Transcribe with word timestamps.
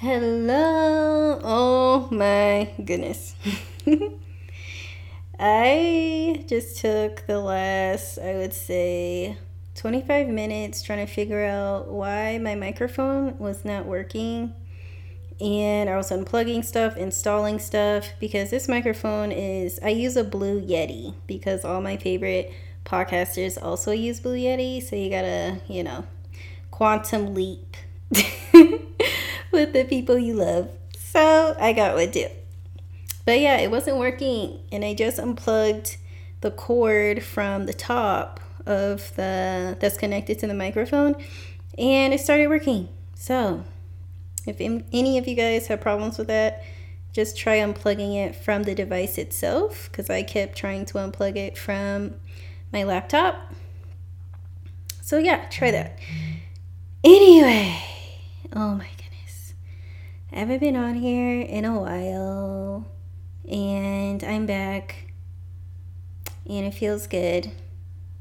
Hello. 0.00 1.38
Oh 1.44 2.08
my 2.10 2.72
goodness. 2.82 3.34
I 5.38 6.42
just 6.46 6.78
took 6.78 7.26
the 7.26 7.38
last, 7.38 8.18
I 8.18 8.34
would 8.36 8.54
say, 8.54 9.36
25 9.74 10.28
minutes 10.28 10.82
trying 10.82 11.06
to 11.06 11.12
figure 11.12 11.44
out 11.44 11.88
why 11.88 12.38
my 12.38 12.54
microphone 12.54 13.38
was 13.38 13.62
not 13.64 13.84
working. 13.84 14.54
And 15.40 15.90
I 15.90 15.96
was 15.98 16.10
unplugging 16.10 16.64
stuff, 16.64 16.96
installing 16.96 17.58
stuff, 17.58 18.08
because 18.20 18.50
this 18.50 18.68
microphone 18.68 19.32
is, 19.32 19.80
I 19.82 19.90
use 19.90 20.16
a 20.16 20.24
Blue 20.24 20.62
Yeti 20.62 21.14
because 21.26 21.64
all 21.64 21.82
my 21.82 21.98
favorite 21.98 22.52
podcasters 22.86 23.62
also 23.62 23.92
use 23.92 24.20
Blue 24.20 24.36
Yeti. 24.36 24.82
So 24.82 24.96
you 24.96 25.10
gotta, 25.10 25.60
you 25.68 25.84
know, 25.84 26.06
quantum 26.70 27.34
leap. 27.34 27.76
with 29.60 29.72
the 29.72 29.84
people 29.84 30.18
you 30.18 30.34
love. 30.34 30.70
So 30.98 31.56
I 31.60 31.72
got 31.72 31.94
what 31.94 32.12
do. 32.12 32.26
But 33.26 33.40
yeah, 33.40 33.58
it 33.58 33.70
wasn't 33.70 33.98
working, 33.98 34.60
and 34.72 34.84
I 34.84 34.94
just 34.94 35.18
unplugged 35.18 35.98
the 36.40 36.50
cord 36.50 37.22
from 37.22 37.66
the 37.66 37.74
top 37.74 38.40
of 38.66 39.14
the 39.16 39.76
that's 39.78 39.98
connected 39.98 40.38
to 40.38 40.46
the 40.46 40.54
microphone, 40.54 41.14
and 41.76 42.14
it 42.14 42.20
started 42.20 42.48
working. 42.48 42.88
So 43.14 43.64
if 44.46 44.60
any 44.60 45.18
of 45.18 45.28
you 45.28 45.34
guys 45.36 45.66
have 45.66 45.80
problems 45.80 46.16
with 46.16 46.28
that, 46.28 46.64
just 47.12 47.36
try 47.36 47.58
unplugging 47.58 48.16
it 48.16 48.34
from 48.34 48.62
the 48.62 48.74
device 48.74 49.18
itself 49.18 49.88
because 49.90 50.08
I 50.08 50.22
kept 50.22 50.56
trying 50.56 50.86
to 50.86 50.94
unplug 50.94 51.36
it 51.36 51.58
from 51.58 52.14
my 52.72 52.84
laptop. 52.84 53.52
So 55.02 55.18
yeah, 55.18 55.46
try 55.50 55.70
that. 55.72 55.98
Anyway, 57.04 57.76
oh 58.54 58.74
my 58.76 58.88
I 60.32 60.38
haven't 60.38 60.60
been 60.60 60.76
on 60.76 60.94
here 60.94 61.40
in 61.40 61.64
a 61.64 61.80
while, 61.80 62.86
and 63.50 64.22
I'm 64.22 64.46
back, 64.46 65.12
and 66.48 66.66
it 66.66 66.72
feels 66.72 67.08
good. 67.08 67.50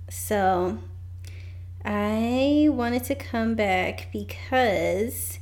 So, 0.09 0.79
I 1.85 2.67
wanted 2.71 3.03
to 3.05 3.15
come 3.15 3.53
back 3.53 4.07
because 4.11 5.37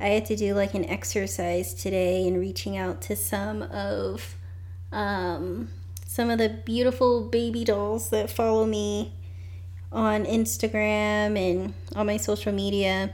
I 0.00 0.08
had 0.08 0.24
to 0.26 0.36
do 0.36 0.54
like 0.54 0.72
an 0.72 0.86
exercise 0.86 1.74
today 1.74 2.26
in 2.26 2.40
reaching 2.40 2.78
out 2.78 3.02
to 3.02 3.14
some 3.14 3.60
of 3.64 4.34
um, 4.90 5.68
some 6.06 6.30
of 6.30 6.38
the 6.38 6.48
beautiful 6.48 7.28
baby 7.28 7.66
dolls 7.66 8.08
that 8.08 8.30
follow 8.30 8.64
me 8.64 9.12
on 9.92 10.24
Instagram 10.24 11.36
and 11.36 11.74
on 11.94 12.06
my 12.06 12.16
social 12.16 12.52
media 12.52 13.10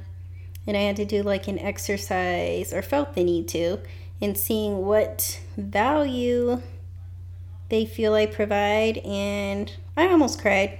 and 0.66 0.76
I 0.76 0.80
had 0.80 0.96
to 0.96 1.04
do 1.04 1.22
like 1.22 1.48
an 1.48 1.58
exercise 1.58 2.72
or 2.72 2.82
felt 2.82 3.14
the 3.14 3.24
need 3.24 3.48
to 3.48 3.78
in 4.20 4.34
seeing 4.34 4.84
what 4.84 5.40
value 5.56 6.62
they 7.68 7.84
feel 7.84 8.14
I 8.14 8.26
provide 8.26 8.98
and 8.98 9.72
I 9.96 10.08
almost 10.08 10.40
cried. 10.40 10.78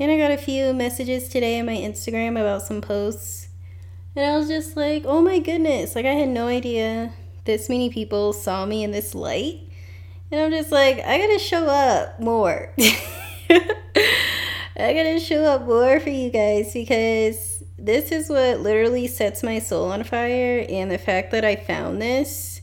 And 0.00 0.12
I 0.12 0.18
got 0.18 0.30
a 0.30 0.38
few 0.38 0.72
messages 0.72 1.28
today 1.28 1.58
on 1.58 1.66
my 1.66 1.76
Instagram 1.76 2.40
about 2.40 2.62
some 2.62 2.80
posts. 2.80 3.48
And 4.14 4.24
I 4.24 4.36
was 4.36 4.48
just 4.48 4.76
like, 4.76 5.04
oh 5.04 5.20
my 5.20 5.40
goodness. 5.40 5.96
Like, 5.96 6.06
I 6.06 6.12
had 6.12 6.28
no 6.28 6.46
idea 6.46 7.12
this 7.44 7.68
many 7.68 7.90
people 7.90 8.32
saw 8.32 8.64
me 8.64 8.84
in 8.84 8.92
this 8.92 9.14
light. 9.14 9.60
And 10.30 10.40
I'm 10.40 10.50
just 10.50 10.70
like, 10.70 11.00
I 11.00 11.18
gotta 11.18 11.38
show 11.38 11.66
up 11.66 12.20
more. 12.20 12.72
I 12.78 13.64
gotta 14.76 15.18
show 15.18 15.44
up 15.44 15.62
more 15.66 15.98
for 15.98 16.10
you 16.10 16.30
guys 16.30 16.72
because 16.72 17.57
this 17.88 18.12
is 18.12 18.28
what 18.28 18.60
literally 18.60 19.06
sets 19.06 19.42
my 19.42 19.58
soul 19.58 19.90
on 19.90 20.04
fire. 20.04 20.66
And 20.68 20.90
the 20.90 20.98
fact 20.98 21.30
that 21.30 21.42
I 21.42 21.56
found 21.56 22.02
this, 22.02 22.60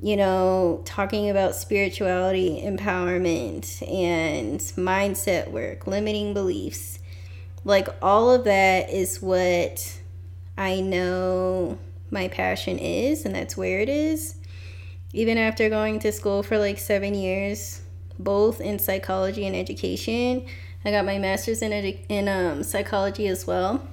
you 0.00 0.16
know, 0.16 0.80
talking 0.86 1.28
about 1.28 1.54
spirituality, 1.54 2.62
empowerment, 2.64 3.86
and 3.86 4.58
mindset 4.58 5.50
work, 5.50 5.86
limiting 5.86 6.32
beliefs, 6.32 6.98
like 7.64 7.88
all 8.00 8.30
of 8.30 8.44
that 8.44 8.88
is 8.88 9.20
what 9.20 10.00
I 10.56 10.80
know 10.80 11.78
my 12.10 12.28
passion 12.28 12.78
is, 12.78 13.26
and 13.26 13.34
that's 13.34 13.54
where 13.54 13.80
it 13.80 13.90
is. 13.90 14.36
Even 15.12 15.36
after 15.36 15.68
going 15.68 15.98
to 15.98 16.10
school 16.10 16.42
for 16.42 16.56
like 16.56 16.78
seven 16.78 17.12
years, 17.12 17.82
both 18.18 18.62
in 18.62 18.78
psychology 18.78 19.46
and 19.46 19.54
education, 19.54 20.46
I 20.86 20.90
got 20.90 21.04
my 21.04 21.18
master's 21.18 21.60
in, 21.60 21.72
edu- 21.72 22.00
in 22.08 22.28
um, 22.28 22.62
psychology 22.62 23.28
as 23.28 23.46
well 23.46 23.86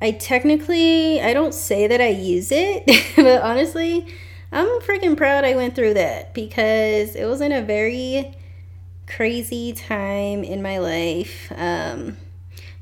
I 0.00 0.12
technically 0.12 1.20
I 1.20 1.32
don't 1.34 1.54
say 1.54 1.86
that 1.86 2.00
I 2.00 2.08
use 2.08 2.50
it, 2.50 2.84
but 3.16 3.42
honestly, 3.42 4.06
I'm 4.52 4.66
freaking 4.80 5.16
proud 5.16 5.44
I 5.44 5.54
went 5.54 5.74
through 5.74 5.94
that 5.94 6.34
because 6.34 7.14
it 7.14 7.26
was 7.26 7.40
in 7.40 7.52
a 7.52 7.62
very 7.62 8.34
crazy 9.06 9.72
time 9.72 10.42
in 10.42 10.62
my 10.62 10.78
life. 10.78 11.52
Um, 11.56 12.16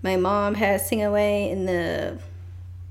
my 0.03 0.17
mom 0.17 0.55
passing 0.55 1.03
away 1.03 1.51
in 1.51 1.67
the 1.67 2.19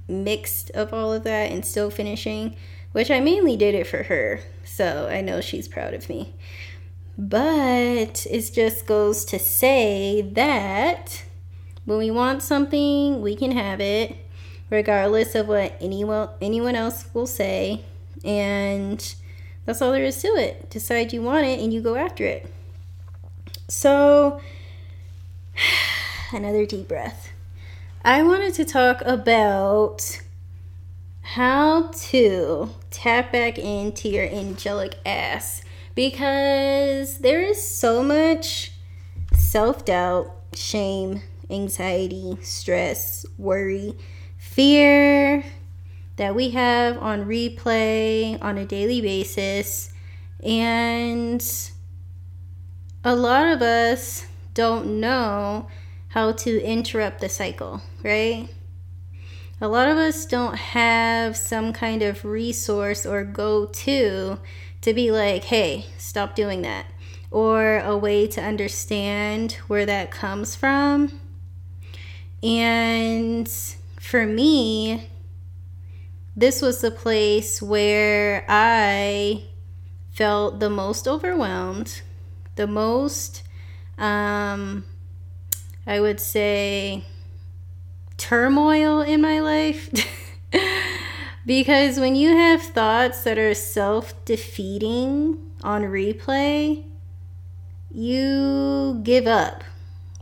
mixed 0.07 0.71
of 0.71 0.93
all 0.93 1.13
of 1.13 1.23
that 1.23 1.51
and 1.51 1.65
still 1.65 1.89
finishing, 1.89 2.55
which 2.91 3.09
I 3.09 3.19
mainly 3.19 3.55
did 3.55 3.75
it 3.75 3.87
for 3.87 4.03
her. 4.03 4.41
So 4.63 5.07
I 5.09 5.21
know 5.21 5.41
she's 5.41 5.67
proud 5.67 5.93
of 5.93 6.09
me. 6.09 6.33
But 7.17 8.27
it 8.29 8.51
just 8.53 8.85
goes 8.85 9.25
to 9.25 9.39
say 9.39 10.21
that 10.21 11.23
when 11.87 11.97
we 11.99 12.11
want 12.11 12.43
something, 12.43 13.21
we 13.21 13.33
can 13.33 13.53
have 13.53 13.79
it 13.79 14.17
regardless 14.69 15.35
of 15.35 15.47
what 15.47 15.73
anyone 15.79 16.27
anyone 16.41 16.75
else 16.75 17.05
will 17.13 17.25
say. 17.25 17.81
And 18.25 19.15
that's 19.65 19.81
all 19.81 19.93
there 19.93 20.03
is 20.03 20.21
to 20.21 20.27
it. 20.27 20.69
Decide 20.69 21.13
you 21.13 21.21
want 21.21 21.45
it 21.45 21.61
and 21.61 21.73
you 21.73 21.81
go 21.81 21.95
after 21.95 22.25
it. 22.25 22.51
So 23.69 24.41
another 26.33 26.65
deep 26.65 26.89
breath. 26.89 27.29
I 28.03 28.21
wanted 28.21 28.53
to 28.55 28.65
talk 28.65 29.01
about 29.05 30.21
how 31.21 31.89
to 31.91 32.69
tap 32.91 33.31
back 33.31 33.57
into 33.57 34.09
your 34.09 34.25
angelic 34.25 34.95
ass 35.05 35.61
because 35.95 37.19
there 37.19 37.41
is 37.41 37.65
so 37.65 38.03
much 38.03 38.73
self 39.33 39.85
doubt, 39.85 40.33
shame, 40.53 41.21
anxiety, 41.49 42.37
stress, 42.41 43.25
worry, 43.37 43.95
fear 44.37 45.43
that 46.17 46.35
we 46.35 46.49
have 46.51 46.97
on 46.97 47.25
replay 47.25 48.41
on 48.41 48.57
a 48.57 48.65
daily 48.65 49.01
basis. 49.01 49.91
And 50.43 51.43
a 53.03 53.15
lot 53.15 53.47
of 53.47 53.61
us 53.61 54.25
don't 54.53 54.99
know 54.99 55.67
how 56.09 56.31
to 56.31 56.61
interrupt 56.63 57.21
the 57.21 57.29
cycle, 57.29 57.81
right? 58.03 58.49
A 59.59 59.67
lot 59.67 59.87
of 59.89 59.97
us 59.97 60.25
don't 60.25 60.55
have 60.55 61.35
some 61.35 61.73
kind 61.73 62.01
of 62.03 62.23
resource 62.25 63.05
or 63.05 63.23
go 63.23 63.65
to 63.65 64.39
to 64.81 64.93
be 64.93 65.11
like, 65.11 65.45
hey, 65.45 65.85
stop 65.97 66.35
doing 66.35 66.61
that, 66.61 66.85
or 67.31 67.79
a 67.79 67.97
way 67.97 68.27
to 68.27 68.41
understand 68.41 69.53
where 69.67 69.85
that 69.85 70.11
comes 70.11 70.55
from. 70.55 71.19
And 72.43 73.49
for 73.99 74.25
me, 74.25 75.09
this 76.35 76.61
was 76.61 76.81
the 76.81 76.91
place 76.91 77.61
where 77.61 78.45
I 78.47 79.43
felt 80.11 80.59
the 80.59 80.69
most 80.69 81.07
overwhelmed, 81.07 82.01
the 82.55 82.67
most, 82.67 83.43
um, 83.97 84.85
I 85.85 85.99
would 85.99 86.19
say, 86.19 87.05
turmoil 88.17 89.01
in 89.01 89.21
my 89.21 89.39
life. 89.39 89.89
because 91.45 91.99
when 91.99 92.15
you 92.15 92.35
have 92.35 92.61
thoughts 92.61 93.23
that 93.23 93.37
are 93.37 93.53
self 93.53 94.13
defeating 94.25 95.39
on 95.63 95.83
replay, 95.83 96.83
you 97.91 98.99
give 99.03 99.25
up, 99.27 99.63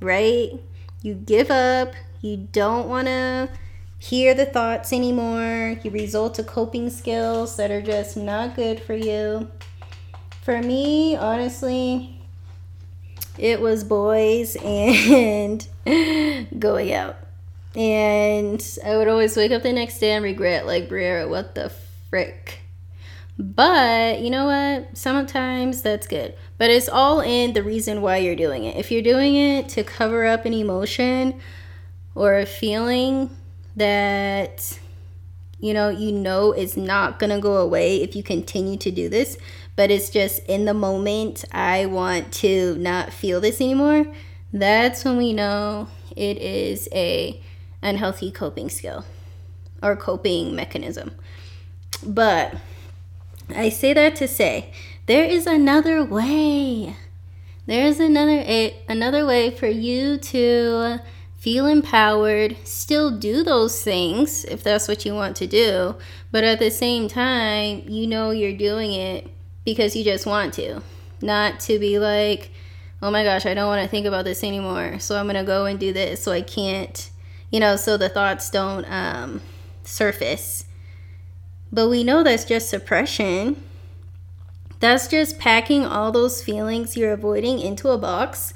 right? 0.02 0.52
You 1.06 1.14
give 1.14 1.52
up. 1.52 1.94
You 2.22 2.48
don't 2.52 2.90
want 2.90 3.06
to 3.06 3.50
hear 4.00 4.34
the 4.34 4.48
thoughts 4.48 4.92
anymore. 4.92 5.80
You 5.84 5.92
resort 5.92 6.34
to 6.34 6.44
coping 6.44 6.90
skills 6.90 7.58
that 7.58 7.70
are 7.70 7.84
just 7.84 8.18
not 8.18 8.56
good 8.56 8.82
for 8.82 8.96
you. 8.96 9.52
For 10.42 10.64
me, 10.64 11.16
honestly, 11.16 12.20
it 13.38 13.62
was 13.62 13.84
boys 13.84 14.56
and 14.56 15.68
going 16.60 16.92
out. 16.92 17.18
And 17.76 18.68
I 18.84 18.98
would 18.98 19.08
always 19.08 19.38
wake 19.38 19.52
up 19.52 19.62
the 19.62 19.74
next 19.74 20.00
day 20.00 20.14
and 20.14 20.24
regret, 20.24 20.66
like, 20.66 20.90
Briera, 20.90 21.30
what 21.30 21.54
the 21.54 21.72
frick? 22.10 22.62
But 23.38 24.22
you 24.22 24.32
know 24.32 24.46
what? 24.46 24.98
Sometimes 24.98 25.84
that's 25.84 26.08
good. 26.08 26.34
But 26.58 26.70
it's 26.70 26.88
all 26.88 27.20
in 27.22 27.54
the 27.54 27.64
reason 27.64 28.02
why 28.02 28.18
you're 28.18 28.36
doing 28.36 28.64
it. 28.64 28.78
If 28.78 28.92
you're 28.92 29.02
doing 29.02 29.36
it 29.36 29.68
to 29.70 29.84
cover 29.84 30.26
up 30.26 30.46
an 30.46 30.54
emotion 30.54 31.40
or 32.14 32.38
a 32.38 32.46
feeling, 32.46 33.30
that 33.76 34.80
You 35.60 35.74
know, 35.74 35.90
you 35.90 36.12
know 36.12 36.52
it's 36.52 36.76
not 36.76 37.18
going 37.18 37.30
to 37.30 37.40
go 37.40 37.58
away 37.58 38.02
if 38.04 38.16
you 38.16 38.24
continue 38.24 38.78
to 38.78 38.92
do 38.92 39.08
this, 39.10 39.38
but 39.76 39.90
it's 39.90 40.10
just 40.10 40.40
in 40.46 40.66
the 40.66 40.74
moment 40.74 41.46
I 41.52 41.86
want 41.86 42.32
to 42.34 42.76
not 42.76 43.14
feel 43.14 43.40
this 43.40 43.62
anymore. 43.62 44.06
That's 44.52 45.04
when 45.06 45.18
we 45.18 45.34
know 45.34 45.88
it 46.16 46.38
is 46.38 46.90
a 46.92 47.42
unhealthy 47.82 48.32
coping 48.32 48.70
skill 48.70 49.06
or 49.82 49.96
coping 49.96 50.56
mechanism. 50.56 51.16
But 52.06 52.56
I 53.56 53.70
say 53.70 53.94
that 53.94 54.16
to 54.18 54.28
say 54.28 54.72
there 55.06 55.26
is 55.26 55.46
another 55.46 56.04
way. 56.04 56.96
There 57.68 57.86
is 57.86 58.00
another 58.00 58.44
another 58.88 59.26
way 59.26 59.52
for 59.52 59.68
you 59.68 60.18
to 60.18 61.00
feel 61.46 61.68
empowered, 61.68 62.58
still 62.64 63.12
do 63.12 63.44
those 63.44 63.84
things 63.84 64.46
if 64.46 64.64
that's 64.64 64.88
what 64.88 65.06
you 65.06 65.14
want 65.14 65.36
to 65.36 65.46
do, 65.46 65.96
but 66.32 66.44
at 66.44 66.58
the 66.58 66.72
same 66.72 67.08
time, 67.08 67.84
you 67.88 68.08
know 68.08 68.32
you're 68.32 68.58
doing 68.58 68.92
it 68.94 69.30
because 69.64 69.96
you 69.96 70.04
just 70.04 70.26
want 70.26 70.56
to, 70.56 70.82
not 71.22 71.60
to 71.60 71.78
be 71.78 72.00
like, 72.00 72.50
oh 73.00 73.12
my 73.12 73.24
gosh, 73.24 73.46
I 73.46 73.54
don't 73.54 73.68
want 73.68 73.84
to 73.84 73.88
think 73.88 74.08
about 74.08 74.26
this 74.26 74.44
anymore, 74.44 74.98
so 74.98 75.20
I'm 75.20 75.26
going 75.26 75.36
to 75.36 75.44
go 75.44 75.66
and 75.66 75.80
do 75.80 75.94
this 75.94 76.24
so 76.24 76.32
I 76.32 76.42
can't, 76.42 77.12
you 77.52 77.60
know, 77.60 77.76
so 77.76 77.96
the 77.96 78.10
thoughts 78.10 78.50
don't 78.50 78.86
um, 78.86 79.42
surface. 79.84 80.66
But 81.72 81.90
we 81.90 82.04
know 82.04 82.24
that's 82.24 82.46
just 82.46 82.70
suppression. 82.70 83.62
That's 84.80 85.08
just 85.08 85.40
packing 85.40 85.86
all 85.86 86.12
those 86.12 86.44
feelings 86.44 86.98
you're 86.98 87.14
avoiding 87.14 87.60
into 87.60 87.90
a 87.90 87.98
box 87.98 88.54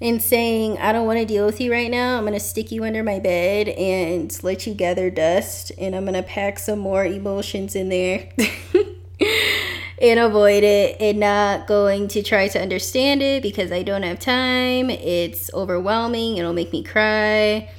and 0.00 0.22
saying, 0.22 0.78
I 0.78 0.92
don't 0.92 1.06
want 1.06 1.18
to 1.18 1.26
deal 1.26 1.44
with 1.44 1.60
you 1.60 1.70
right 1.70 1.90
now. 1.90 2.16
I'm 2.16 2.22
going 2.22 2.32
to 2.32 2.40
stick 2.40 2.72
you 2.72 2.84
under 2.84 3.02
my 3.02 3.18
bed 3.18 3.68
and 3.68 4.36
let 4.42 4.66
you 4.66 4.74
gather 4.74 5.10
dust. 5.10 5.72
And 5.78 5.94
I'm 5.94 6.04
going 6.04 6.14
to 6.14 6.22
pack 6.22 6.58
some 6.58 6.78
more 6.78 7.04
emotions 7.04 7.76
in 7.76 7.90
there 7.90 8.30
and 10.00 10.18
avoid 10.18 10.64
it 10.64 10.96
and 11.00 11.20
not 11.20 11.66
going 11.66 12.08
to 12.08 12.22
try 12.22 12.48
to 12.48 12.60
understand 12.60 13.22
it 13.22 13.42
because 13.42 13.70
I 13.70 13.82
don't 13.82 14.02
have 14.02 14.18
time. 14.18 14.88
It's 14.88 15.52
overwhelming. 15.52 16.38
It'll 16.38 16.54
make 16.54 16.72
me 16.72 16.82
cry. 16.82 17.70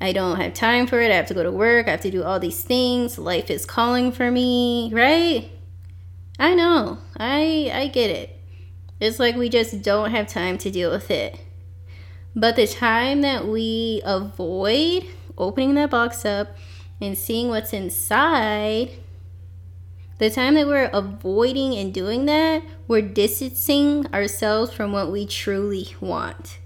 I 0.00 0.12
don't 0.12 0.40
have 0.40 0.54
time 0.54 0.86
for 0.86 1.00
it. 1.00 1.10
I 1.10 1.14
have 1.14 1.26
to 1.26 1.34
go 1.34 1.42
to 1.42 1.52
work. 1.52 1.88
I 1.88 1.92
have 1.92 2.00
to 2.02 2.10
do 2.10 2.22
all 2.22 2.40
these 2.40 2.62
things. 2.62 3.18
Life 3.18 3.50
is 3.50 3.66
calling 3.66 4.12
for 4.12 4.30
me, 4.30 4.90
right? 4.92 5.50
I 6.38 6.54
know. 6.54 6.98
I 7.16 7.70
I 7.72 7.88
get 7.88 8.10
it. 8.10 8.38
It's 9.00 9.18
like 9.18 9.36
we 9.36 9.48
just 9.48 9.82
don't 9.82 10.10
have 10.10 10.26
time 10.26 10.58
to 10.58 10.70
deal 10.70 10.90
with 10.90 11.10
it. 11.10 11.38
But 12.34 12.56
the 12.56 12.66
time 12.66 13.22
that 13.22 13.46
we 13.46 14.02
avoid 14.04 15.06
opening 15.38 15.74
that 15.74 15.90
box 15.90 16.24
up 16.24 16.56
and 17.00 17.16
seeing 17.16 17.48
what's 17.48 17.72
inside, 17.72 18.90
the 20.18 20.30
time 20.30 20.54
that 20.54 20.66
we're 20.66 20.90
avoiding 20.92 21.74
and 21.74 21.92
doing 21.92 22.26
that, 22.26 22.62
we're 22.88 23.02
distancing 23.02 24.06
ourselves 24.14 24.72
from 24.72 24.92
what 24.92 25.10
we 25.10 25.26
truly 25.26 25.94
want. 26.00 26.58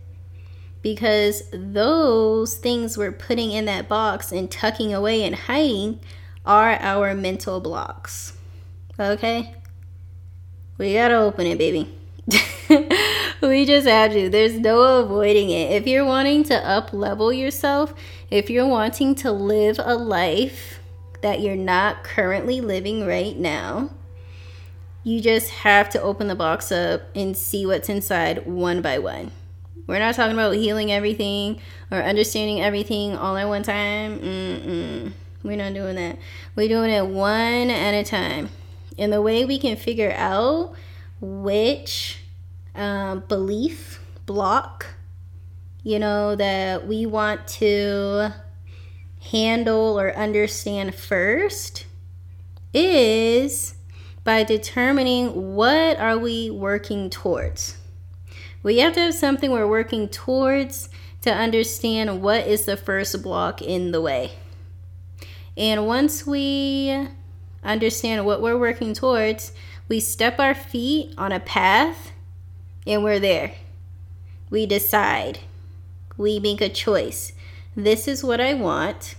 Because 0.83 1.43
those 1.53 2.57
things 2.57 2.97
we're 2.97 3.13
putting 3.13 3.51
in 3.51 3.67
that 3.67 3.89
box 3.89 4.33
and 4.33 4.51
tucking 4.51 4.95
away 4.95 5.23
and 5.23 5.35
hiding 5.35 6.01
are 6.45 6.73
our 6.81 7.15
mental 7.15 7.61
blocks. 7.61 8.37
Okay? 8.99 9.55
We 10.81 10.95
gotta 10.95 11.17
open 11.17 11.47
it, 11.47 11.59
baby. 11.59 11.95
we 13.43 13.67
just 13.67 13.87
have 13.87 14.13
to. 14.13 14.31
There's 14.31 14.59
no 14.59 15.03
avoiding 15.03 15.51
it. 15.51 15.73
If 15.73 15.87
you're 15.87 16.07
wanting 16.07 16.43
to 16.45 16.57
up 16.67 16.95
level 16.95 17.31
yourself, 17.31 17.93
if 18.31 18.49
you're 18.49 18.67
wanting 18.67 19.15
to 19.17 19.31
live 19.31 19.79
a 19.79 19.95
life 19.95 20.81
that 21.21 21.43
you're 21.43 21.55
not 21.55 22.03
currently 22.03 22.63
living 22.63 23.07
right 23.07 23.37
now, 23.37 23.91
you 25.05 25.21
just 25.21 25.51
have 25.51 25.91
to 25.91 26.01
open 26.01 26.29
the 26.29 26.35
box 26.35 26.73
up 26.73 27.03
and 27.15 27.37
see 27.37 27.67
what's 27.67 27.91
inside 27.91 28.47
one 28.47 28.81
by 28.81 28.99
one. 28.99 29.33
We're 29.87 29.99
not 29.99 30.15
talking 30.15 30.33
about 30.33 30.55
healing 30.55 30.91
everything 30.91 31.61
or 31.91 31.99
understanding 31.99 32.63
everything 32.63 33.15
all 33.15 33.37
at 33.37 33.49
one 33.49 33.65
time. 33.65 34.19
Mm-mm. 34.19 35.13
We're 35.43 35.57
not 35.59 35.75
doing 35.75 35.97
that. 35.97 36.17
We're 36.57 36.69
doing 36.69 36.91
it 36.91 37.05
one 37.05 37.69
at 37.69 37.93
a 37.93 38.03
time. 38.03 38.49
And 38.99 39.13
the 39.13 39.23
way 39.23 39.45
we 39.45 39.59
can 39.59 39.77
figure 39.77 40.13
out 40.13 40.75
which 41.21 42.21
um, 42.75 43.21
belief 43.29 44.01
block, 44.27 44.87
you 45.83 45.99
know, 45.99 46.37
that 46.37 46.87
we 46.87 47.07
want 47.07 47.47
to 47.49 48.33
handle 49.21 49.99
or 49.99 50.15
understand 50.15 50.95
first 50.95 51.87
is 52.73 53.75
by 54.25 54.45
determining 54.45 55.55
what 55.55 55.99
are 55.99 56.19
we 56.19 56.51
working 56.51 57.11
towards. 57.11 57.77
We 58.63 58.79
have 58.79 58.95
to 58.95 59.01
have 59.01 59.15
something 59.15 59.51
we're 59.51 59.67
working 59.67 60.09
towards 60.09 60.89
to 61.23 61.33
understand 61.33 62.23
what 62.23 62.47
is 62.47 62.67
the 62.67 62.77
first 62.77 63.23
block 63.23 63.63
in 63.63 63.93
the 63.93 64.01
way. 64.01 64.33
And 65.57 65.87
once 65.87 66.27
we 66.27 67.09
understand 67.63 68.27
what 68.27 68.43
we're 68.43 68.59
working 68.59 68.95
towards, 68.95 69.53
we 69.89 70.01
step 70.01 70.39
our 70.39 70.55
feet 70.55 71.15
on 71.19 71.33
a 71.33 71.41
path 71.41 72.13
and 72.87 73.05
we're 73.05 73.19
there. 73.19 73.55
We 74.49 74.67
decide. 74.67 75.41
We 76.17 76.39
make 76.41 76.61
a 76.61 76.69
choice. 76.69 77.33
This 77.77 78.09
is 78.09 78.25
what 78.25 78.41
I 78.41 78.55
want. 78.55 79.15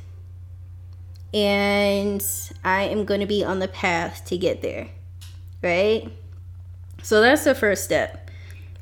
And 1.34 2.26
I 2.64 2.84
am 2.84 3.06
going 3.06 3.22
to 3.22 3.26
be 3.26 3.44
on 3.44 3.60
the 3.60 3.68
path 3.68 4.26
to 4.26 4.38
get 4.38 4.62
there. 4.62 4.90
Right? 5.62 6.12
So 7.04 7.22
that's 7.22 7.44
the 7.44 7.56
first 7.56 7.84
step 7.84 8.30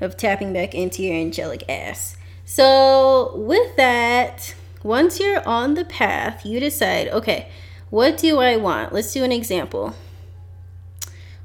of 0.02 0.18
tapping 0.18 0.54
back 0.54 0.74
into 0.74 1.04
your 1.04 1.16
angelic 1.16 1.64
ass. 1.70 2.18
So, 2.46 3.36
with 3.36 3.76
that, 3.76 4.56
once 4.82 5.20
you're 5.20 5.48
on 5.48 5.76
the 5.76 5.86
path, 5.86 6.46
you 6.46 6.60
decide, 6.60 7.08
okay, 7.10 7.52
what 7.90 8.18
do 8.18 8.40
I 8.40 8.58
want? 8.58 8.94
Let's 8.94 9.14
do 9.14 9.24
an 9.24 9.32
example. 9.32 9.96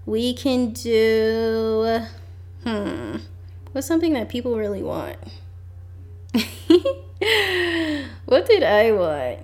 We 0.06 0.34
can 0.34 0.72
do, 0.72 2.00
hmm, 2.62 3.16
What's 3.74 3.88
something 3.88 4.12
that 4.12 4.28
people 4.28 4.56
really 4.56 4.84
want? 4.84 5.16
what 8.24 8.46
did 8.46 8.62
I 8.62 8.92
want? 8.92 9.40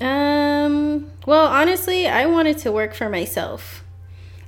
Um, 0.00 1.10
well, 1.26 1.46
honestly, 1.46 2.08
I 2.08 2.24
wanted 2.24 2.56
to 2.58 2.72
work 2.72 2.94
for 2.94 3.10
myself. 3.10 3.84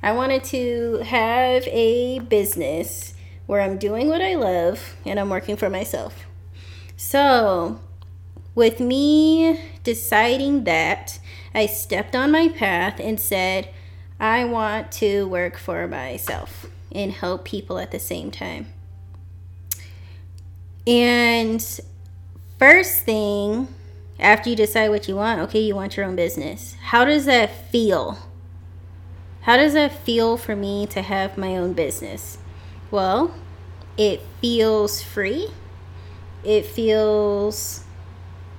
I 0.02 0.12
wanted 0.12 0.42
to 0.44 1.02
have 1.04 1.64
a 1.66 2.20
business 2.20 3.12
where 3.44 3.60
I'm 3.60 3.76
doing 3.76 4.08
what 4.08 4.22
I 4.22 4.36
love 4.36 4.96
and 5.04 5.20
I'm 5.20 5.28
working 5.28 5.58
for 5.58 5.68
myself. 5.68 6.24
So, 6.96 7.78
with 8.54 8.80
me 8.80 9.60
deciding 9.84 10.64
that, 10.64 11.18
I 11.54 11.66
stepped 11.66 12.16
on 12.16 12.30
my 12.30 12.48
path 12.48 12.98
and 13.00 13.20
said, 13.20 13.68
I 14.18 14.44
want 14.44 14.92
to 14.92 15.26
work 15.26 15.58
for 15.58 15.86
myself 15.86 16.66
and 16.90 17.12
help 17.12 17.44
people 17.44 17.78
at 17.78 17.90
the 17.90 17.98
same 17.98 18.30
time. 18.30 18.72
And 20.86 21.80
first 22.58 23.04
thing, 23.04 23.68
after 24.18 24.50
you 24.50 24.56
decide 24.56 24.90
what 24.90 25.08
you 25.08 25.16
want, 25.16 25.40
okay, 25.40 25.60
you 25.60 25.74
want 25.74 25.96
your 25.96 26.06
own 26.06 26.16
business. 26.16 26.76
How 26.80 27.04
does 27.04 27.24
that 27.26 27.70
feel? 27.70 28.18
How 29.42 29.56
does 29.56 29.72
that 29.72 29.92
feel 29.92 30.36
for 30.36 30.54
me 30.54 30.86
to 30.86 31.02
have 31.02 31.36
my 31.36 31.56
own 31.56 31.72
business? 31.72 32.38
Well, 32.90 33.34
it 33.96 34.20
feels 34.40 35.02
free, 35.02 35.48
it 36.44 36.64
feels 36.64 37.84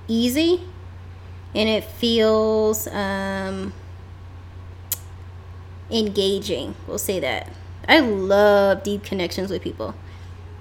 easy, 0.06 0.62
and 1.54 1.68
it 1.68 1.84
feels 1.84 2.86
um, 2.88 3.72
engaging. 5.90 6.74
We'll 6.86 6.98
say 6.98 7.20
that. 7.20 7.48
I 7.88 8.00
love 8.00 8.82
deep 8.82 9.04
connections 9.04 9.50
with 9.50 9.62
people. 9.62 9.94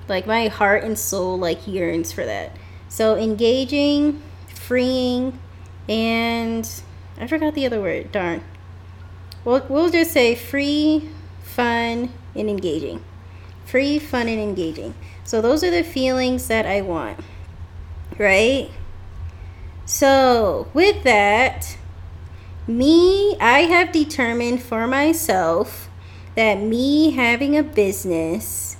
Like 0.07 0.27
my 0.27 0.47
heart 0.47 0.83
and 0.83 0.97
soul 0.99 1.37
like 1.37 1.67
yearns 1.67 2.11
for 2.11 2.25
that. 2.25 2.51
So 2.89 3.15
engaging, 3.15 4.21
freeing, 4.53 5.39
and 5.89 6.69
I 7.17 7.27
forgot 7.27 7.55
the 7.55 7.65
other 7.65 7.81
word. 7.81 8.11
Darn. 8.11 8.43
We'll, 9.45 9.65
we'll 9.67 9.89
just 9.89 10.11
say 10.11 10.35
free, 10.35 11.09
fun, 11.41 12.13
and 12.35 12.49
engaging. 12.49 13.03
Free, 13.65 13.99
fun, 13.99 14.27
and 14.27 14.39
engaging. 14.39 14.93
So 15.23 15.41
those 15.41 15.63
are 15.63 15.71
the 15.71 15.83
feelings 15.83 16.47
that 16.47 16.65
I 16.65 16.81
want. 16.81 17.19
Right? 18.17 18.69
So 19.85 20.67
with 20.73 21.03
that, 21.03 21.77
me, 22.67 23.35
I 23.39 23.61
have 23.61 23.91
determined 23.91 24.63
for 24.63 24.87
myself 24.87 25.89
that 26.35 26.59
me 26.59 27.11
having 27.11 27.57
a 27.57 27.63
business 27.63 28.77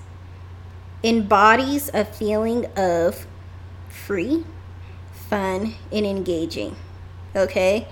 embodies 1.04 1.90
a 1.94 2.06
feeling 2.06 2.66
of 2.78 3.28
free, 3.90 4.46
fun, 5.12 5.76
and 5.92 6.06
engaging. 6.06 6.76
Okay? 7.36 7.88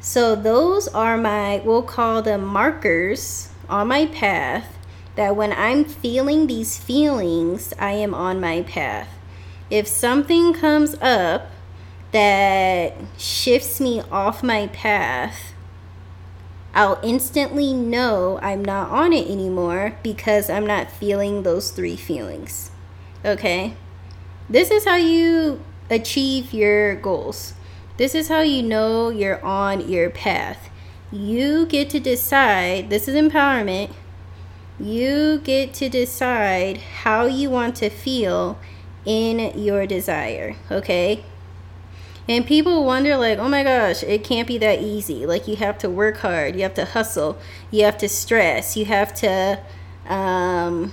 So 0.00 0.34
those 0.34 0.88
are 0.88 1.16
my, 1.16 1.62
we'll 1.64 1.82
call 1.82 2.20
them 2.20 2.44
markers 2.44 3.50
on 3.68 3.88
my 3.88 4.06
path 4.06 4.76
that 5.16 5.36
when 5.36 5.52
I'm 5.52 5.84
feeling 5.84 6.46
these 6.46 6.78
feelings, 6.78 7.72
I 7.78 7.92
am 7.92 8.14
on 8.14 8.40
my 8.40 8.62
path. 8.62 9.08
If 9.70 9.86
something 9.86 10.52
comes 10.52 10.94
up 11.00 11.50
that 12.12 12.94
shifts 13.18 13.80
me 13.80 14.02
off 14.10 14.42
my 14.42 14.66
path, 14.68 15.52
I'll 16.74 17.00
instantly 17.02 17.72
know 17.72 18.38
I'm 18.42 18.64
not 18.64 18.90
on 18.90 19.12
it 19.12 19.28
anymore 19.28 19.96
because 20.02 20.48
I'm 20.48 20.66
not 20.66 20.90
feeling 20.90 21.42
those 21.42 21.70
three 21.70 21.96
feelings. 21.96 22.70
Okay? 23.24 23.74
This 24.48 24.70
is 24.70 24.84
how 24.84 24.96
you 24.96 25.60
achieve 25.88 26.52
your 26.52 26.94
goals. 26.94 27.54
This 27.96 28.14
is 28.14 28.28
how 28.28 28.40
you 28.40 28.62
know 28.62 29.10
you're 29.10 29.44
on 29.44 29.88
your 29.88 30.10
path. 30.10 30.70
You 31.12 31.66
get 31.66 31.90
to 31.90 32.00
decide, 32.00 32.88
this 32.88 33.08
is 33.08 33.16
empowerment. 33.16 33.92
You 34.78 35.38
get 35.38 35.74
to 35.74 35.88
decide 35.88 36.78
how 36.78 37.26
you 37.26 37.50
want 37.50 37.76
to 37.76 37.90
feel 37.90 38.58
in 39.04 39.58
your 39.58 39.86
desire, 39.86 40.56
okay? 40.70 41.24
And 42.30 42.46
people 42.46 42.84
wonder, 42.84 43.16
like, 43.16 43.40
oh 43.40 43.48
my 43.48 43.64
gosh, 43.64 44.04
it 44.04 44.22
can't 44.22 44.46
be 44.46 44.56
that 44.58 44.80
easy. 44.80 45.26
Like, 45.26 45.48
you 45.48 45.56
have 45.56 45.78
to 45.78 45.90
work 45.90 46.18
hard, 46.18 46.54
you 46.54 46.62
have 46.62 46.74
to 46.74 46.84
hustle, 46.84 47.36
you 47.72 47.82
have 47.82 47.98
to 47.98 48.08
stress, 48.08 48.76
you 48.76 48.84
have 48.84 49.12
to 49.14 49.58
um, 50.06 50.92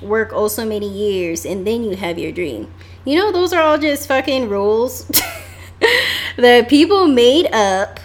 work 0.00 0.30
oh 0.32 0.46
so 0.46 0.64
many 0.64 0.88
years, 0.88 1.44
and 1.44 1.66
then 1.66 1.82
you 1.82 1.96
have 1.96 2.20
your 2.20 2.30
dream. 2.30 2.72
You 3.04 3.18
know, 3.18 3.32
those 3.32 3.52
are 3.52 3.60
all 3.60 3.78
just 3.78 4.06
fucking 4.06 4.48
rules 4.48 5.06
that 6.36 6.68
people 6.68 7.08
made 7.08 7.52
up. 7.52 7.98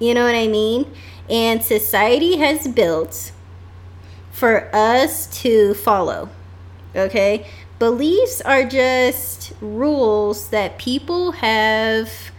You 0.00 0.14
know 0.14 0.24
what 0.24 0.34
I 0.34 0.48
mean? 0.48 0.92
And 1.30 1.62
society 1.62 2.36
has 2.38 2.66
built 2.66 3.30
for 4.32 4.74
us 4.74 5.28
to 5.42 5.74
follow. 5.74 6.30
Okay? 6.96 7.46
Beliefs 7.82 8.40
are 8.42 8.62
just 8.62 9.54
rules 9.60 10.50
that 10.50 10.78
people 10.78 11.32
have 11.32 12.30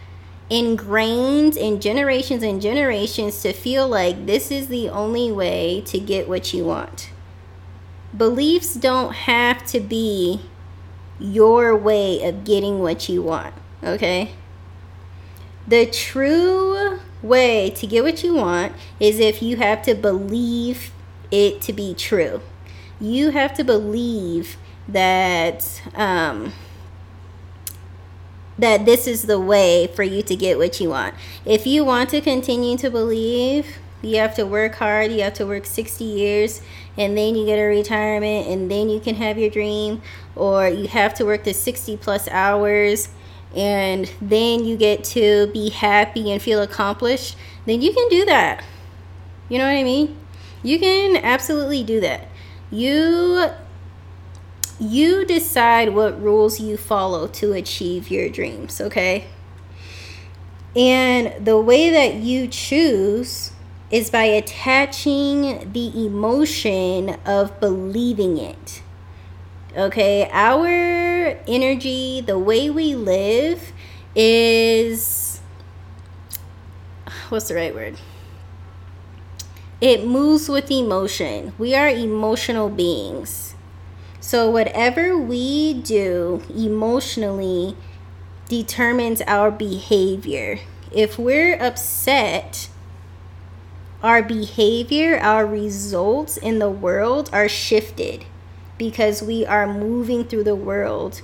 ingrained 0.49 1.57
in 1.57 1.81
generations 1.81 2.43
and 2.43 2.61
generations 2.61 3.41
to 3.41 3.51
feel 3.51 3.85
like 3.85 4.25
this 4.25 4.51
is 4.51 4.69
the 4.69 4.87
only 4.87 5.33
way 5.33 5.83
to 5.87 5.99
get 5.99 6.29
what 6.29 6.53
you 6.53 6.63
want. 6.63 7.09
Beliefs 8.17 8.75
don't 8.75 9.13
have 9.13 9.65
to 9.65 9.81
be 9.81 10.39
your 11.19 11.75
way 11.75 12.23
of 12.23 12.45
getting 12.45 12.79
what 12.79 13.09
you 13.09 13.21
want, 13.21 13.53
okay? 13.83 14.31
The 15.67 15.87
true 15.87 16.99
way 17.21 17.69
to 17.71 17.85
get 17.85 18.05
what 18.05 18.23
you 18.23 18.35
want 18.35 18.71
is 18.97 19.19
if 19.19 19.41
you 19.41 19.57
have 19.57 19.81
to 19.81 19.93
believe 19.93 20.93
it 21.31 21.59
to 21.63 21.73
be 21.73 21.93
true. 21.93 22.39
You 23.01 23.31
have 23.31 23.53
to 23.55 23.65
believe 23.65 24.55
that 24.87 25.81
um, 25.95 26.53
that 28.57 28.85
this 28.85 29.07
is 29.07 29.23
the 29.23 29.39
way 29.39 29.87
for 29.87 30.03
you 30.03 30.21
to 30.23 30.35
get 30.35 30.57
what 30.57 30.79
you 30.79 30.89
want. 30.89 31.15
If 31.45 31.65
you 31.65 31.83
want 31.83 32.09
to 32.09 32.21
continue 32.21 32.77
to 32.77 32.89
believe, 32.89 33.77
you 34.01 34.17
have 34.17 34.35
to 34.35 34.45
work 34.45 34.75
hard, 34.75 35.11
you 35.11 35.21
have 35.21 35.33
to 35.35 35.47
work 35.47 35.65
60 35.65 36.03
years, 36.03 36.61
and 36.97 37.17
then 37.17 37.35
you 37.35 37.45
get 37.45 37.57
a 37.57 37.63
retirement, 37.63 38.47
and 38.47 38.69
then 38.69 38.89
you 38.89 38.99
can 38.99 39.15
have 39.15 39.37
your 39.37 39.49
dream, 39.49 40.01
or 40.35 40.67
you 40.67 40.87
have 40.87 41.13
to 41.15 41.25
work 41.25 41.45
the 41.45 41.53
60 41.53 41.97
plus 41.97 42.27
hours, 42.27 43.09
and 43.55 44.11
then 44.21 44.65
you 44.65 44.75
get 44.75 45.03
to 45.03 45.47
be 45.47 45.69
happy 45.69 46.31
and 46.31 46.41
feel 46.41 46.61
accomplished, 46.61 47.37
then 47.65 47.81
you 47.81 47.93
can 47.93 48.09
do 48.09 48.25
that. 48.25 48.63
You 49.47 49.57
know 49.57 49.65
what 49.65 49.77
I 49.77 49.83
mean? 49.83 50.17
You 50.63 50.79
can 50.79 51.17
absolutely 51.17 51.83
do 51.83 51.99
that. 52.01 52.27
You 52.71 53.51
you 54.83 55.25
decide 55.25 55.93
what 55.93 56.21
rules 56.21 56.59
you 56.59 56.77
follow 56.77 57.27
to 57.27 57.53
achieve 57.53 58.11
your 58.11 58.29
dreams, 58.29 58.79
okay? 58.81 59.25
And 60.75 61.45
the 61.45 61.59
way 61.59 61.89
that 61.89 62.15
you 62.15 62.47
choose 62.47 63.51
is 63.91 64.09
by 64.09 64.23
attaching 64.23 65.71
the 65.71 66.05
emotion 66.05 67.17
of 67.25 67.59
believing 67.59 68.37
it. 68.37 68.81
Okay, 69.77 70.29
our 70.31 70.67
energy, 71.47 72.21
the 72.21 72.37
way 72.37 72.69
we 72.69 72.95
live 72.95 73.71
is 74.15 75.41
what's 77.29 77.47
the 77.47 77.55
right 77.55 77.73
word? 77.73 77.97
It 79.81 80.05
moves 80.05 80.47
with 80.47 80.71
emotion. 80.71 81.53
We 81.57 81.75
are 81.75 81.89
emotional 81.89 82.69
beings 82.69 83.52
so, 84.33 84.49
whatever 84.49 85.15
we 85.15 85.75
do 85.75 86.41
emotionally 86.49 87.77
determines 88.49 89.21
our 89.27 89.51
behavior. 89.51 90.57
If 90.91 91.19
we're 91.19 91.55
upset, 91.61 92.67
our 94.01 94.23
behavior, 94.23 95.19
our 95.19 95.45
results 95.45 96.37
in 96.37 96.57
the 96.57 96.71
world 96.71 97.29
are 97.31 97.47
shifted 97.47 98.25
because 98.79 99.21
we 99.21 99.45
are 99.45 99.71
moving 99.71 100.23
through 100.23 100.45
the 100.45 100.55
world 100.55 101.21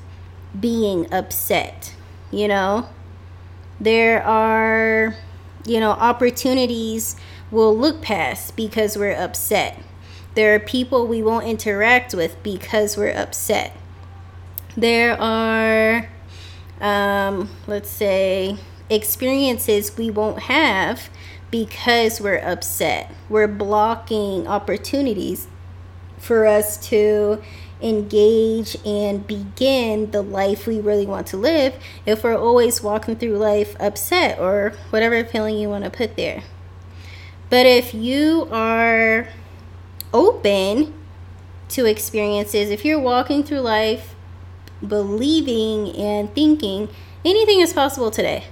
being 0.59 1.11
upset. 1.11 1.95
You 2.29 2.47
know, 2.47 2.89
there 3.79 4.21
are, 4.21 5.15
you 5.65 5.79
know, 5.79 5.93
opportunities 5.93 7.15
we'll 7.49 7.75
look 7.75 8.03
past 8.03 8.55
because 8.55 8.95
we're 8.95 9.19
upset 9.19 9.81
there 10.35 10.55
are 10.55 10.59
people 10.59 11.07
we 11.07 11.23
won't 11.23 11.45
interact 11.45 12.13
with 12.13 12.41
because 12.43 12.95
we're 12.97 13.15
upset. 13.15 13.75
There 14.77 15.19
are, 15.19 16.09
um, 16.79 17.49
let's 17.67 17.89
say, 17.89 18.57
experiences 18.89 19.97
we 19.97 20.09
won't 20.09 20.43
have 20.43 21.09
because 21.51 22.21
we're 22.21 22.37
upset. 22.37 23.11
We're 23.27 23.47
blocking 23.47 24.47
opportunities 24.47 25.47
for 26.17 26.45
us 26.45 26.77
to 26.89 27.41
engage 27.81 28.75
and 28.85 29.25
begin 29.25 30.11
the 30.11 30.21
life 30.21 30.67
we 30.67 30.79
really 30.79 31.05
want 31.05 31.25
to 31.27 31.37
live 31.37 31.73
if 32.05 32.23
we're 32.23 32.37
always 32.37 32.83
walking 32.83 33.15
through 33.15 33.37
life 33.37 33.75
upset 33.79 34.37
or 34.37 34.73
whatever 34.89 35.23
feeling 35.23 35.57
you 35.57 35.69
want 35.69 35.85
to 35.85 35.89
put 35.89 36.15
there. 36.15 36.43
But 37.49 37.65
if 37.65 37.93
you 37.93 38.47
are 38.51 39.27
open 40.13 40.93
to 41.69 41.85
experiences, 41.85 42.69
if 42.69 42.83
you're 42.83 42.99
walking 42.99 43.43
through 43.43 43.59
life 43.59 44.15
believing 44.85 45.95
and 45.95 46.33
thinking 46.33 46.89
anything 47.23 47.59
is 47.59 47.73
possible 47.73 48.11
today, 48.11 48.45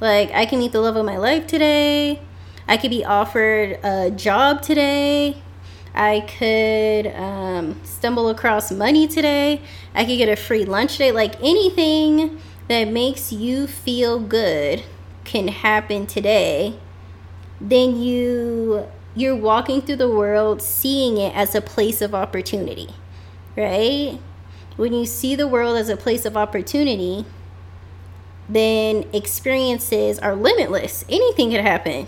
like 0.00 0.30
I 0.30 0.46
can 0.46 0.58
meet 0.58 0.72
the 0.72 0.80
love 0.80 0.96
of 0.96 1.04
my 1.04 1.16
life 1.16 1.46
today, 1.46 2.20
I 2.68 2.76
could 2.76 2.90
be 2.90 3.04
offered 3.04 3.80
a 3.82 4.10
job 4.10 4.62
today. 4.62 5.42
I 5.94 6.20
could 6.20 7.06
um, 7.16 7.80
stumble 7.82 8.28
across 8.28 8.70
money 8.70 9.08
today. 9.08 9.62
I 9.94 10.04
could 10.04 10.18
get 10.18 10.28
a 10.28 10.36
free 10.36 10.64
lunch 10.64 10.92
today. 10.92 11.10
Like 11.10 11.36
anything 11.42 12.40
that 12.68 12.84
makes 12.84 13.32
you 13.32 13.66
feel 13.66 14.20
good 14.20 14.84
can 15.24 15.48
happen 15.48 16.06
today. 16.06 16.78
Then 17.60 18.00
you 18.00 18.86
you're 19.18 19.36
walking 19.36 19.82
through 19.82 19.96
the 19.96 20.08
world 20.08 20.62
seeing 20.62 21.16
it 21.18 21.34
as 21.34 21.54
a 21.54 21.60
place 21.60 22.00
of 22.00 22.14
opportunity, 22.14 22.88
right? 23.56 24.18
When 24.76 24.92
you 24.92 25.06
see 25.06 25.34
the 25.34 25.48
world 25.48 25.76
as 25.76 25.88
a 25.88 25.96
place 25.96 26.24
of 26.24 26.36
opportunity, 26.36 27.26
then 28.48 29.04
experiences 29.12 30.20
are 30.20 30.36
limitless. 30.36 31.04
Anything 31.08 31.50
could 31.50 31.62
happen 31.62 32.06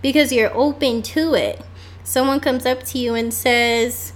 because 0.00 0.32
you're 0.32 0.54
open 0.54 1.02
to 1.02 1.34
it. 1.34 1.60
Someone 2.04 2.38
comes 2.38 2.66
up 2.66 2.84
to 2.84 2.98
you 2.98 3.14
and 3.14 3.34
says, 3.34 4.12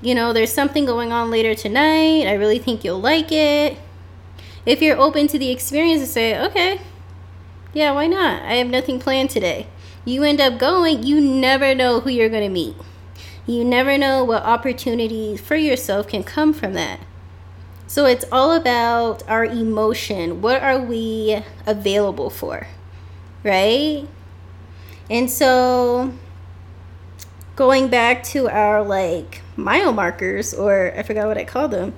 you 0.00 0.14
know, 0.14 0.32
there's 0.32 0.52
something 0.52 0.86
going 0.86 1.12
on 1.12 1.30
later 1.30 1.54
tonight. 1.54 2.26
I 2.26 2.32
really 2.34 2.58
think 2.58 2.84
you'll 2.84 3.00
like 3.00 3.30
it. 3.30 3.76
If 4.64 4.80
you're 4.80 4.96
open 4.96 5.26
to 5.28 5.38
the 5.38 5.50
experience 5.50 6.00
and 6.00 6.10
say, 6.10 6.40
okay, 6.46 6.80
yeah, 7.74 7.92
why 7.92 8.06
not? 8.06 8.42
I 8.42 8.54
have 8.54 8.68
nothing 8.68 8.98
planned 8.98 9.28
today 9.30 9.66
you 10.04 10.22
end 10.22 10.40
up 10.40 10.58
going, 10.58 11.02
you 11.02 11.20
never 11.20 11.74
know 11.74 12.00
who 12.00 12.10
you're 12.10 12.28
going 12.28 12.42
to 12.42 12.48
meet. 12.48 12.76
You 13.46 13.64
never 13.64 13.98
know 13.98 14.24
what 14.24 14.42
opportunities 14.42 15.40
for 15.40 15.56
yourself 15.56 16.08
can 16.08 16.22
come 16.22 16.52
from 16.52 16.74
that. 16.74 17.00
So 17.86 18.06
it's 18.06 18.24
all 18.32 18.52
about 18.52 19.22
our 19.28 19.44
emotion. 19.44 20.40
What 20.40 20.62
are 20.62 20.78
we 20.78 21.42
available 21.66 22.30
for? 22.30 22.68
Right? 23.44 24.08
And 25.10 25.30
so 25.30 26.12
going 27.56 27.88
back 27.88 28.22
to 28.24 28.48
our 28.48 28.82
like 28.82 29.42
mile 29.56 29.92
markers, 29.92 30.54
or 30.54 30.94
I 30.96 31.02
forgot 31.02 31.26
what 31.26 31.36
I 31.36 31.44
called 31.44 31.72
them, 31.72 31.94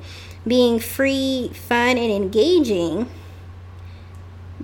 being 0.47 0.79
free, 0.79 1.51
fun, 1.55 1.97
and 1.97 2.11
engaging 2.11 3.09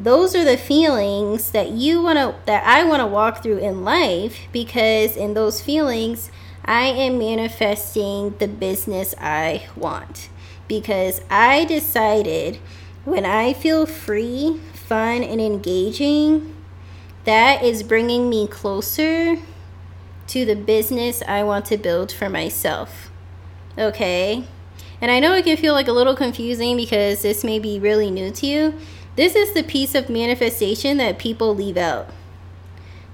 those 0.02 0.34
are 0.34 0.44
the 0.44 0.56
feelings 0.56 1.50
that 1.50 1.72
you 1.72 2.00
want 2.00 2.18
to 2.18 2.34
that 2.46 2.66
I 2.66 2.84
want 2.84 3.00
to 3.00 3.06
walk 3.06 3.42
through 3.42 3.58
in 3.58 3.84
life 3.84 4.48
because 4.50 5.14
in 5.16 5.34
those 5.34 5.60
feelings 5.60 6.30
I 6.64 6.84
am 6.86 7.18
manifesting 7.18 8.34
the 8.38 8.48
business 8.48 9.14
I 9.20 9.66
want 9.76 10.30
because 10.68 11.20
I 11.28 11.66
decided 11.66 12.58
when 13.04 13.26
I 13.26 13.52
feel 13.52 13.86
free, 13.86 14.60
fun 14.72 15.22
and 15.22 15.40
engaging 15.40 16.56
that 17.24 17.62
is 17.62 17.82
bringing 17.82 18.30
me 18.30 18.46
closer 18.46 19.36
to 20.28 20.44
the 20.44 20.54
business 20.54 21.22
I 21.26 21.42
want 21.42 21.66
to 21.66 21.76
build 21.76 22.10
for 22.10 22.30
myself. 22.30 23.10
Okay? 23.76 24.44
And 25.00 25.10
I 25.10 25.18
know 25.18 25.34
it 25.34 25.44
can 25.44 25.56
feel 25.56 25.74
like 25.74 25.88
a 25.88 25.92
little 25.92 26.14
confusing 26.14 26.76
because 26.76 27.22
this 27.22 27.42
may 27.42 27.58
be 27.58 27.78
really 27.78 28.10
new 28.10 28.30
to 28.30 28.46
you. 28.46 28.74
This 29.16 29.34
is 29.34 29.52
the 29.52 29.62
piece 29.62 29.94
of 29.94 30.08
manifestation 30.08 30.96
that 30.98 31.18
people 31.18 31.54
leave 31.54 31.76
out. 31.76 32.08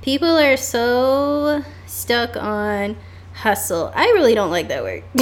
People 0.03 0.37
are 0.37 0.57
so 0.57 1.65
stuck 1.87 2.37
on 2.37 2.97
hustle. 3.33 3.93
I 3.95 4.07
really 4.07 4.35
don't 4.35 4.50
like 4.50 4.69
that 4.69 4.83
word. 4.83 5.05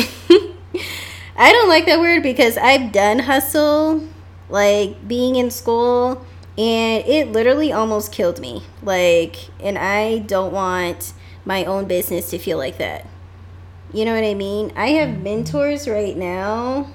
I 1.36 1.52
don't 1.52 1.68
like 1.68 1.86
that 1.86 2.00
word 2.00 2.22
because 2.22 2.56
I've 2.56 2.92
done 2.92 3.20
hustle, 3.20 4.06
like 4.48 5.08
being 5.08 5.36
in 5.36 5.50
school, 5.50 6.24
and 6.56 7.04
it 7.06 7.32
literally 7.32 7.72
almost 7.72 8.12
killed 8.12 8.40
me. 8.40 8.62
Like, 8.82 9.36
and 9.60 9.78
I 9.78 10.18
don't 10.18 10.52
want 10.52 11.12
my 11.44 11.64
own 11.64 11.86
business 11.86 12.30
to 12.30 12.38
feel 12.38 12.58
like 12.58 12.78
that. 12.78 13.06
You 13.92 14.04
know 14.04 14.14
what 14.14 14.24
I 14.24 14.34
mean? 14.34 14.72
I 14.76 14.88
have 14.90 15.10
mm-hmm. 15.10 15.22
mentors 15.22 15.88
right 15.88 16.16
now 16.16 16.90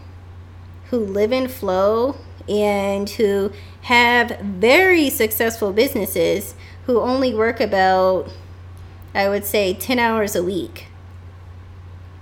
who 0.90 1.00
live 1.00 1.32
in 1.32 1.48
flow 1.48 2.18
and 2.48 3.10
who 3.10 3.52
have 3.82 4.40
very 4.40 5.10
successful 5.10 5.72
businesses 5.72 6.56
who 6.86 7.00
only 7.00 7.34
work 7.34 7.60
about 7.60 8.30
I 9.14 9.28
would 9.28 9.46
say 9.46 9.74
10 9.74 9.98
hours 9.98 10.36
a 10.36 10.44
week. 10.44 10.88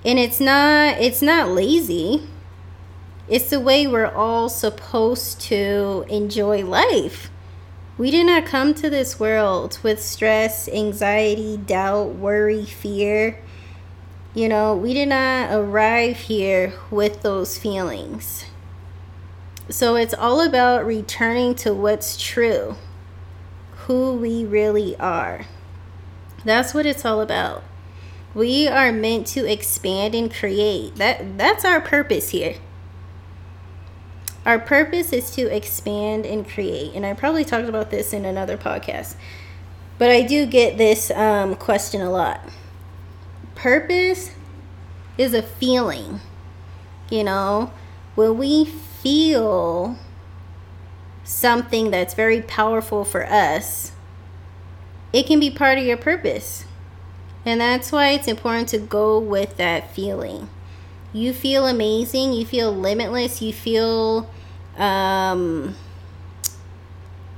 And 0.05 0.17
it's 0.17 0.39
not 0.39 0.99
it's 0.99 1.21
not 1.21 1.49
lazy. 1.49 2.27
It's 3.27 3.49
the 3.49 3.59
way 3.59 3.87
we're 3.87 4.05
all 4.13 4.47
supposed 4.47 5.41
to 5.41 6.05
enjoy 6.07 6.65
life. 6.65 7.29
We 7.97 8.11
did 8.11 8.27
not 8.27 8.45
come 8.45 8.73
to 8.75 8.89
this 8.89 9.19
world 9.19 9.79
with 9.83 10.01
stress, 10.01 10.69
anxiety, 10.69 11.57
doubt, 11.57 12.15
worry, 12.15 12.63
fear. 12.63 13.39
You 14.33 14.47
know, 14.47 14.75
we 14.75 14.93
did 14.93 15.09
not 15.09 15.51
arrive 15.51 16.17
here 16.17 16.73
with 16.91 17.23
those 17.23 17.57
feelings. 17.57 18.45
So 19.69 19.95
it's 19.95 20.13
all 20.13 20.39
about 20.39 20.85
returning 20.85 21.53
to 21.55 21.73
what's 21.73 22.21
true, 22.21 22.75
who 23.85 24.13
we 24.13 24.45
really 24.45 24.95
are. 24.97 25.45
That's 26.45 26.73
what 26.73 26.85
it's 26.85 27.03
all 27.03 27.19
about. 27.19 27.63
We 28.33 28.67
are 28.67 28.91
meant 28.93 29.27
to 29.27 29.51
expand 29.51 30.15
and 30.15 30.33
create. 30.33 30.95
That 30.95 31.37
that's 31.37 31.65
our 31.65 31.81
purpose 31.81 32.29
here. 32.29 32.55
Our 34.45 34.59
purpose 34.59 35.11
is 35.11 35.31
to 35.31 35.53
expand 35.53 36.25
and 36.25 36.47
create. 36.47 36.93
And 36.95 37.05
I 37.05 37.13
probably 37.13 37.43
talked 37.43 37.67
about 37.67 37.91
this 37.91 38.13
in 38.13 38.23
another 38.23 38.57
podcast. 38.57 39.15
But 39.97 40.11
I 40.11 40.21
do 40.21 40.45
get 40.45 40.77
this 40.77 41.11
um, 41.11 41.55
question 41.55 42.01
a 42.01 42.09
lot. 42.09 42.39
Purpose 43.55 44.31
is 45.17 45.33
a 45.33 45.41
feeling. 45.41 46.21
You 47.09 47.25
know, 47.25 47.73
when 48.15 48.37
we 48.37 48.65
feel 49.07 49.95
something 51.23 51.91
that's 51.91 52.13
very 52.13 52.41
powerful 52.41 53.05
for 53.05 53.25
us, 53.25 53.93
it 55.13 55.25
can 55.25 55.39
be 55.39 55.49
part 55.49 55.77
of 55.77 55.85
your 55.85 55.95
purpose. 55.95 56.65
And 57.45 57.61
that's 57.61 57.89
why 57.93 58.09
it's 58.09 58.27
important 58.27 58.67
to 58.69 58.77
go 58.77 59.17
with 59.17 59.55
that 59.55 59.95
feeling. 59.95 60.49
You 61.13 61.31
feel 61.31 61.67
amazing, 61.67 62.33
you 62.33 62.45
feel 62.45 62.69
limitless, 62.69 63.41
you 63.41 63.53
feel 63.53 64.29
um, 64.77 65.77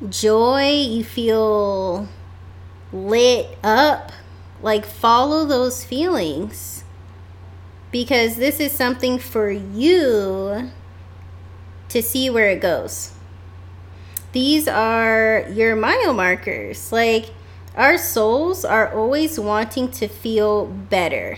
joy, 0.10 0.72
you 0.72 1.04
feel 1.04 2.10
lit 2.92 3.60
up. 3.64 4.12
Like, 4.64 4.86
follow 4.86 5.46
those 5.46 5.86
feelings 5.86 6.84
because 7.92 8.38
this 8.38 8.60
is 8.60 8.72
something 8.72 9.20
for 9.20 9.52
you 9.52 10.72
to 11.90 12.02
see 12.02 12.30
where 12.30 12.50
it 12.50 12.62
goes. 12.62 13.14
These 14.32 14.68
are 14.68 15.46
your 15.52 15.76
mile 15.76 16.14
markers. 16.14 16.92
Like, 16.92 17.32
our 17.76 17.98
souls 17.98 18.64
are 18.64 18.94
always 18.94 19.40
wanting 19.40 19.92
to 19.92 20.08
feel 20.08 20.66
better. 20.66 21.38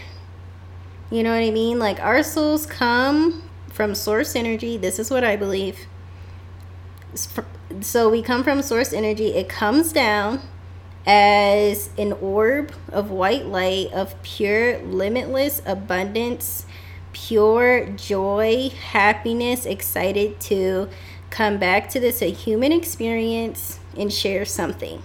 You 1.10 1.24
know 1.24 1.32
what 1.32 1.44
I 1.44 1.52
mean? 1.52 1.80
Like, 1.80 2.00
our 2.00 2.24
souls 2.24 2.66
come 2.66 3.50
from 3.70 3.96
source 3.96 4.36
energy. 4.36 4.78
This 4.78 5.00
is 5.00 5.10
what 5.10 5.24
I 5.24 5.36
believe 5.36 5.88
so 7.80 8.10
we 8.10 8.22
come 8.22 8.44
from 8.44 8.62
source 8.62 8.94
energy 8.94 9.34
it 9.34 9.50
comes 9.50 9.92
down 9.92 10.42
as 11.06 11.90
an 11.98 12.14
orb 12.14 12.72
of 12.90 13.10
white 13.10 13.46
light 13.46 13.92
of 13.92 14.22
pure 14.22 14.80
limitless 14.80 15.62
abundance 15.66 16.66
pure 17.14 17.86
joy 17.90 18.70
happiness 18.70 19.66
excited 19.66 20.40
to 20.40 20.90
come 21.30 21.58
back 21.58 21.90
to 21.90 22.00
this 22.00 22.22
a 22.22 22.32
human 22.32 22.72
experience 22.72 23.80
and 23.98 24.12
share 24.12 24.46
something 24.46 25.02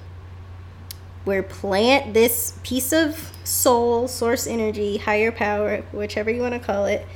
where 1.25 1.43
plant 1.43 2.15
this 2.15 2.59
piece 2.63 2.93
of 2.93 3.33
soul 3.45 4.07
source 4.07 4.47
energy 4.47 4.99
higher 4.99 5.33
power 5.33 5.83
whichever 5.93 6.31
you 6.31 6.41
want 6.41 6.55
to 6.55 6.61
call 6.61 6.85
it 6.87 7.07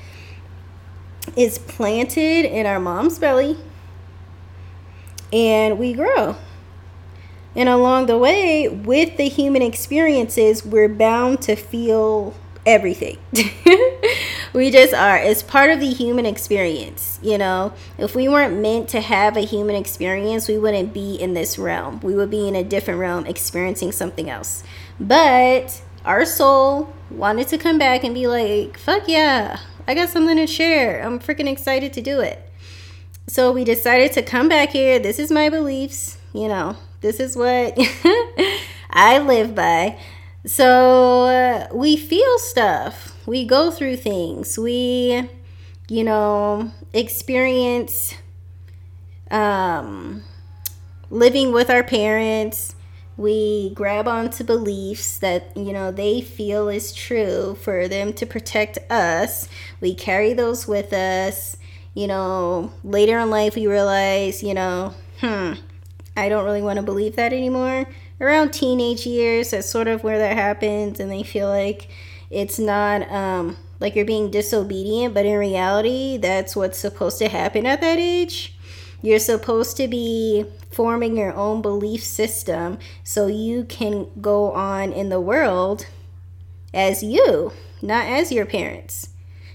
is 1.36 1.58
planted 1.58 2.44
in 2.44 2.66
our 2.66 2.80
mom's 2.80 3.18
belly 3.18 3.56
and 5.32 5.78
we 5.78 5.92
grow. 5.92 6.36
And 7.54 7.68
along 7.68 8.06
the 8.06 8.18
way, 8.18 8.68
with 8.68 9.16
the 9.16 9.28
human 9.28 9.62
experiences, 9.62 10.64
we're 10.64 10.88
bound 10.88 11.42
to 11.42 11.56
feel 11.56 12.34
everything. 12.66 13.18
we 14.52 14.70
just 14.70 14.94
are. 14.94 15.16
It's 15.16 15.42
part 15.42 15.70
of 15.70 15.80
the 15.80 15.90
human 15.90 16.26
experience, 16.26 17.18
you 17.22 17.38
know. 17.38 17.72
If 17.98 18.14
we 18.14 18.28
weren't 18.28 18.58
meant 18.60 18.88
to 18.90 19.00
have 19.00 19.36
a 19.36 19.40
human 19.40 19.76
experience, 19.76 20.48
we 20.48 20.58
wouldn't 20.58 20.92
be 20.92 21.14
in 21.14 21.34
this 21.34 21.58
realm. 21.58 22.00
We 22.00 22.14
would 22.14 22.30
be 22.30 22.48
in 22.48 22.56
a 22.56 22.64
different 22.64 23.00
realm 23.00 23.26
experiencing 23.26 23.92
something 23.92 24.28
else. 24.28 24.62
But 24.98 25.82
our 26.04 26.24
soul 26.24 26.92
wanted 27.10 27.48
to 27.48 27.58
come 27.58 27.78
back 27.78 28.04
and 28.04 28.14
be 28.14 28.26
like, 28.26 28.78
fuck 28.78 29.08
yeah, 29.08 29.60
I 29.86 29.94
got 29.94 30.08
something 30.08 30.36
to 30.36 30.46
share. 30.46 31.02
I'm 31.02 31.18
freaking 31.18 31.50
excited 31.50 31.92
to 31.94 32.02
do 32.02 32.20
it. 32.20 32.46
So 33.26 33.52
we 33.52 33.64
decided 33.64 34.12
to 34.12 34.22
come 34.22 34.48
back 34.48 34.70
here. 34.70 34.98
This 34.98 35.18
is 35.18 35.30
my 35.30 35.48
beliefs. 35.48 36.18
You 36.32 36.48
know, 36.48 36.76
this 37.00 37.20
is 37.20 37.36
what 37.36 37.76
I 38.90 39.18
live 39.18 39.54
by. 39.54 39.98
So 40.46 41.24
uh, 41.26 41.68
we 41.72 41.96
feel 41.96 42.38
stuff. 42.38 43.16
We 43.26 43.44
go 43.44 43.70
through 43.70 43.96
things. 43.96 44.58
We, 44.58 45.28
you 45.88 46.04
know, 46.04 46.72
experience 46.92 48.14
um, 49.30 50.22
living 51.10 51.52
with 51.52 51.70
our 51.70 51.84
parents. 51.84 52.74
We 53.16 53.72
grab 53.74 54.08
onto 54.08 54.44
beliefs 54.44 55.18
that, 55.18 55.56
you 55.56 55.72
know, 55.72 55.90
they 55.92 56.20
feel 56.22 56.68
is 56.68 56.94
true 56.94 57.56
for 57.60 57.88
them 57.88 58.12
to 58.14 58.26
protect 58.26 58.78
us. 58.90 59.48
We 59.80 59.94
carry 59.94 60.32
those 60.32 60.66
with 60.66 60.92
us 60.92 61.56
you 61.94 62.06
know, 62.06 62.72
later 62.84 63.18
in 63.18 63.30
life 63.30 63.56
we 63.56 63.66
realize, 63.66 64.44
you 64.44 64.54
know, 64.54 64.94
hmm, 65.20 65.54
I 66.16 66.28
don't 66.28 66.44
really 66.44 66.62
want 66.62 66.76
to 66.76 66.82
believe 66.82 67.16
that 67.16 67.32
anymore. 67.32 67.86
Around 68.20 68.52
teenage 68.52 69.06
years, 69.06 69.50
that's 69.50 69.68
sort 69.68 69.88
of 69.88 70.04
where 70.04 70.18
that 70.18 70.36
happens, 70.36 71.00
and 71.00 71.10
they 71.10 71.22
feel 71.22 71.48
like 71.48 71.88
it's 72.30 72.58
not 72.58 73.10
um, 73.10 73.56
like 73.80 73.96
you're 73.96 74.04
being 74.04 74.30
disobedient, 74.30 75.14
but 75.14 75.24
in 75.24 75.36
reality, 75.36 76.18
that's 76.18 76.54
what's 76.54 76.78
supposed 76.78 77.18
to 77.18 77.28
happen 77.28 77.66
at 77.66 77.80
that 77.80 77.98
age. 77.98 78.54
You're 79.02 79.18
supposed 79.18 79.78
to 79.78 79.88
be 79.88 80.44
forming 80.70 81.16
your 81.16 81.34
own 81.34 81.62
belief 81.62 82.04
system 82.04 82.78
so 83.02 83.26
you 83.26 83.64
can 83.64 84.08
go 84.20 84.52
on 84.52 84.92
in 84.92 85.08
the 85.08 85.20
world 85.20 85.86
as 86.74 87.02
you, 87.02 87.52
not 87.80 88.04
as 88.04 88.30
your 88.30 88.44
parents. 88.44 89.08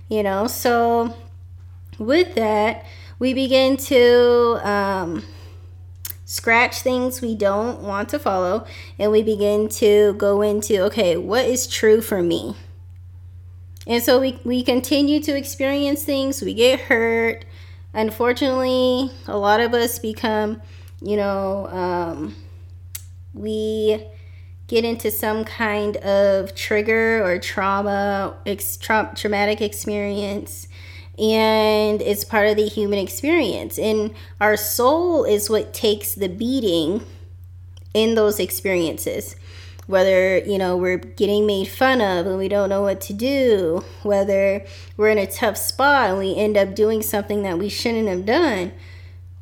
You 0.10 0.24
know, 0.24 0.48
so 0.48 1.16
with 2.00 2.36
that, 2.36 2.86
we 3.20 3.34
begin 3.34 3.78
to 3.78 4.60
um, 4.68 5.24
scratch 6.26 6.80
things 6.82 7.22
we 7.22 7.36
don't 7.36 7.82
want 7.82 8.10
to 8.10 8.20
follow 8.20 8.66
and 9.00 9.12
we 9.12 9.22
begin 9.22 9.70
to 9.70 10.14
go 10.14 10.42
into 10.42 10.82
okay, 10.84 11.16
what 11.16 11.46
is 11.46 11.68
true 11.68 12.02
for 12.02 12.22
me? 12.22 12.56
And 13.88 14.04
so 14.04 14.20
we, 14.20 14.40
we 14.44 14.64
continue 14.64 15.22
to 15.22 15.38
experience 15.38 16.04
things, 16.04 16.42
we 16.42 16.54
get 16.54 16.80
hurt. 16.82 17.46
Unfortunately, 17.94 19.12
a 19.28 19.38
lot 19.38 19.62
of 19.62 19.74
us 19.74 20.00
become 20.00 20.62
you 21.02 21.18
know, 21.18 21.68
um, 21.68 22.36
we 23.34 24.04
get 24.68 24.84
into 24.84 25.12
some 25.12 25.44
kind 25.44 25.98
of 25.98 26.56
trigger 26.56 27.24
or 27.24 27.38
trauma, 27.38 28.36
ex- 28.46 28.78
tra- 28.78 29.14
traumatic 29.16 29.62
experience, 29.62 30.68
and 31.18 32.02
it's 32.02 32.24
part 32.24 32.48
of 32.48 32.58
the 32.58 32.68
human 32.68 33.00
experience. 33.00 33.80
And 33.80 34.14
our 34.42 34.58
soul 34.58 35.24
is 35.24 35.50
what 35.50 35.74
takes 35.74 36.14
the 36.14 36.28
beating 36.28 37.06
in 37.94 38.16
those 38.16 38.40
experiences. 38.40 39.36
Whether, 39.88 40.40
you 40.40 40.58
know, 40.58 40.76
we're 40.76 40.98
getting 40.98 41.46
made 41.46 41.68
fun 41.68 42.02
of 42.02 42.26
and 42.26 42.38
we 42.38 42.48
don't 42.48 42.70
know 42.70 42.82
what 42.82 43.00
to 43.02 43.14
do, 43.14 43.84
whether 44.02 44.66
we're 44.98 45.10
in 45.10 45.20
a 45.20 45.28
tough 45.28 45.58
spot 45.58 46.10
and 46.10 46.20
we 46.20 46.36
end 46.36 46.58
up 46.58 46.74
doing 46.74 47.02
something 47.04 47.44
that 47.44 47.60
we 47.60 47.70
shouldn't 47.70 48.08
have 48.08 48.26
done, 48.26 48.74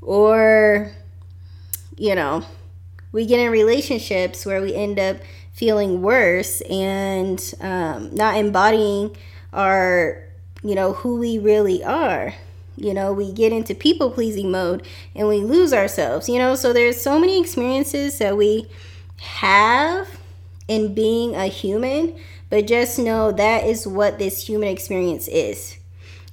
or, 0.02 0.92
you 1.98 2.14
know, 2.14 2.44
we 3.14 3.26
get 3.26 3.40
in 3.40 3.52
relationships 3.52 4.46
where 4.46 4.62
we 4.62 4.76
end 4.76 5.00
up 5.00 5.18
feeling 5.54 6.02
worse 6.02 6.60
and 6.62 7.54
um, 7.62 8.14
not 8.14 8.36
embodying 8.36 9.16
our 9.54 10.23
you 10.64 10.76
know 10.76 10.94
who 10.94 11.18
we 11.18 11.38
really 11.38 11.84
are. 11.84 12.34
You 12.76 12.94
know 12.94 13.14
we 13.14 13.32
get 13.32 13.54
into 13.54 13.76
people 13.76 14.10
pleasing 14.10 14.52
mode 14.52 14.86
and 15.16 15.28
we 15.28 15.38
lose 15.38 15.74
ourselves 15.74 16.28
you 16.28 16.40
know? 16.40 16.56
So 16.56 16.74
there's 16.74 17.00
so 17.00 17.20
many 17.20 17.40
experiences 17.40 18.18
that 18.18 18.36
we 18.36 18.68
have 19.20 20.20
in 20.68 20.94
being 20.94 21.36
a 21.36 21.48
human 21.48 22.16
but 22.50 22.68
just 22.68 23.00
know 23.00 23.32
that 23.32 23.66
is 23.66 23.88
what 23.88 24.20
this 24.20 24.48
human 24.48 24.70
experience 24.70 25.28
is. 25.28 25.78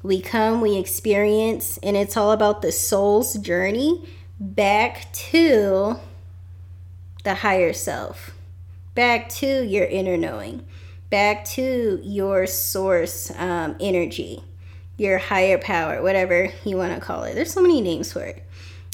We 0.03 0.21
come 0.21 0.61
we 0.61 0.77
experience 0.77 1.79
and 1.83 1.97
it's 1.97 2.17
all 2.17 2.33
about 2.33 2.63
the 2.63 2.73
soul's 2.73 3.35
journey 3.35 4.09
back 4.39 5.13
to 5.13 5.97
the 7.25 7.35
higher 7.35 7.73
self, 7.73 8.31
back 8.95 9.29
to 9.29 9.65
your 9.65 9.85
inner 9.85 10.17
knowing, 10.17 10.65
back 11.11 11.45
to 11.45 12.01
your 12.03 12.47
source 12.47 13.33
um, 13.37 13.77
energy, 13.81 14.43
your 14.97 15.19
higher 15.19 15.59
power, 15.59 16.03
whatever 16.03 16.51
you 16.65 16.77
want 16.77 16.95
to 16.95 17.01
call 17.01 17.25
it. 17.25 17.35
There's 17.35 17.53
so 17.53 17.63
many 17.63 17.81
names 17.81 18.13
for 18.13 18.23
it. 18.23 18.45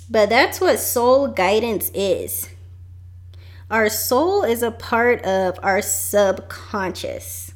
But 0.09 0.29
that's 0.29 0.61
what 0.61 0.79
soul 0.79 1.29
guidance 1.29 1.91
is. 1.95 2.49
Our 3.71 3.89
soul 3.89 4.45
is 4.45 4.63
a 4.63 4.71
part 4.71 5.25
of 5.25 5.59
our 5.63 5.83
subconscious. 5.83 7.53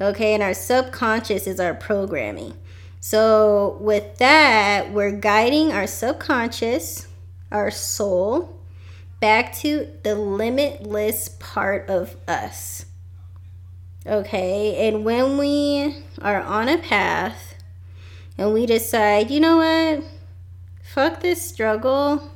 Okay, 0.00 0.34
and 0.34 0.42
our 0.42 0.54
subconscious 0.54 1.46
is 1.46 1.58
our 1.58 1.74
programming. 1.74 2.54
So, 3.00 3.78
with 3.80 4.18
that, 4.18 4.92
we're 4.92 5.10
guiding 5.12 5.72
our 5.72 5.86
subconscious, 5.86 7.08
our 7.50 7.70
soul, 7.70 8.60
back 9.20 9.54
to 9.56 9.88
the 10.02 10.14
limitless 10.14 11.30
part 11.40 11.88
of 11.88 12.16
us. 12.28 12.86
Okay, 14.04 14.88
and 14.88 15.04
when 15.04 15.38
we 15.38 16.02
are 16.20 16.40
on 16.40 16.68
a 16.68 16.76
path 16.76 17.54
and 18.36 18.52
we 18.52 18.66
decide, 18.66 19.30
you 19.30 19.38
know 19.38 19.58
what, 19.58 20.04
fuck 20.82 21.20
this 21.20 21.40
struggle, 21.40 22.32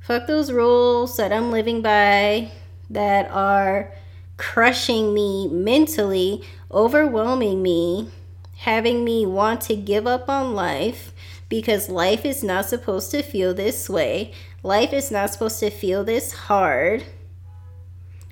fuck 0.00 0.28
those 0.28 0.52
rules 0.52 1.16
that 1.16 1.32
I'm 1.32 1.50
living 1.50 1.82
by 1.82 2.52
that 2.90 3.28
are 3.32 3.92
crushing 4.36 5.12
me 5.12 5.48
mentally, 5.48 6.44
overwhelming 6.70 7.60
me, 7.60 8.12
having 8.58 9.04
me 9.04 9.26
want 9.26 9.60
to 9.62 9.74
give 9.74 10.06
up 10.06 10.28
on 10.28 10.54
life 10.54 11.12
because 11.48 11.88
life 11.88 12.24
is 12.24 12.44
not 12.44 12.66
supposed 12.66 13.10
to 13.10 13.22
feel 13.22 13.52
this 13.52 13.90
way. 13.90 14.32
Life 14.62 14.92
is 14.92 15.10
not 15.10 15.30
supposed 15.32 15.58
to 15.58 15.70
feel 15.70 16.04
this 16.04 16.32
hard. 16.32 17.04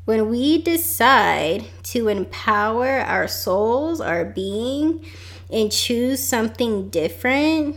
When 0.07 0.29
we 0.31 0.62
decide 0.62 1.64
to 1.83 2.07
empower 2.07 3.01
our 3.01 3.27
souls, 3.27 4.01
our 4.01 4.25
being, 4.25 5.05
and 5.51 5.71
choose 5.71 6.23
something 6.23 6.90
different, 6.90 7.77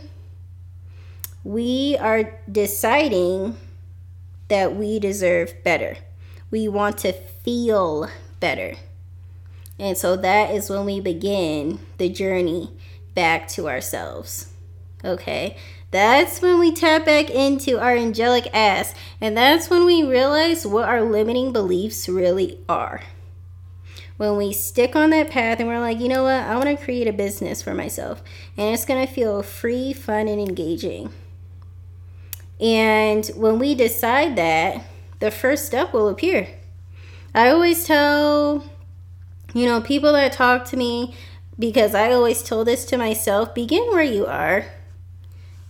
we 1.42 1.96
are 1.98 2.38
deciding 2.50 3.56
that 4.46 4.76
we 4.76 5.00
deserve 5.00 5.54
better. 5.64 5.96
We 6.52 6.68
want 6.68 6.98
to 6.98 7.12
feel 7.12 8.08
better. 8.38 8.74
And 9.80 9.98
so 9.98 10.14
that 10.14 10.54
is 10.54 10.70
when 10.70 10.84
we 10.84 11.00
begin 11.00 11.80
the 11.98 12.08
journey 12.08 12.70
back 13.12 13.48
to 13.48 13.68
ourselves. 13.68 14.52
Okay? 15.04 15.56
That's 15.90 16.40
when 16.40 16.60
we 16.60 16.72
tap 16.72 17.04
back 17.04 17.30
into 17.30 17.80
our 17.80 17.96
angelic 17.96 18.48
ass. 18.54 18.94
And 19.20 19.36
that's 19.36 19.68
when 19.68 19.84
we 19.84 20.04
realize 20.04 20.66
what 20.66 20.88
our 20.88 21.02
limiting 21.02 21.52
beliefs 21.52 22.08
really 22.08 22.60
are. 22.68 23.02
When 24.16 24.36
we 24.36 24.52
stick 24.52 24.94
on 24.94 25.10
that 25.10 25.30
path 25.30 25.58
and 25.58 25.68
we're 25.68 25.80
like, 25.80 25.98
you 25.98 26.08
know 26.08 26.24
what, 26.24 26.42
I 26.42 26.54
want 26.56 26.68
to 26.68 26.84
create 26.84 27.08
a 27.08 27.12
business 27.12 27.62
for 27.62 27.74
myself. 27.74 28.22
And 28.56 28.74
it's 28.74 28.84
going 28.84 29.04
to 29.04 29.12
feel 29.12 29.42
free, 29.42 29.92
fun, 29.92 30.28
and 30.28 30.40
engaging. 30.40 31.10
And 32.60 33.26
when 33.28 33.58
we 33.58 33.74
decide 33.74 34.36
that, 34.36 34.84
the 35.18 35.30
first 35.30 35.64
step 35.64 35.92
will 35.92 36.08
appear. 36.08 36.48
I 37.34 37.48
always 37.48 37.84
tell, 37.84 38.64
you 39.54 39.66
know, 39.66 39.80
people 39.80 40.12
that 40.12 40.32
talk 40.32 40.66
to 40.66 40.76
me, 40.76 41.14
because 41.58 41.94
I 41.94 42.12
always 42.12 42.42
told 42.42 42.66
this 42.66 42.84
to 42.86 42.98
myself 42.98 43.54
begin 43.54 43.88
where 43.88 44.02
you 44.02 44.26
are 44.26 44.66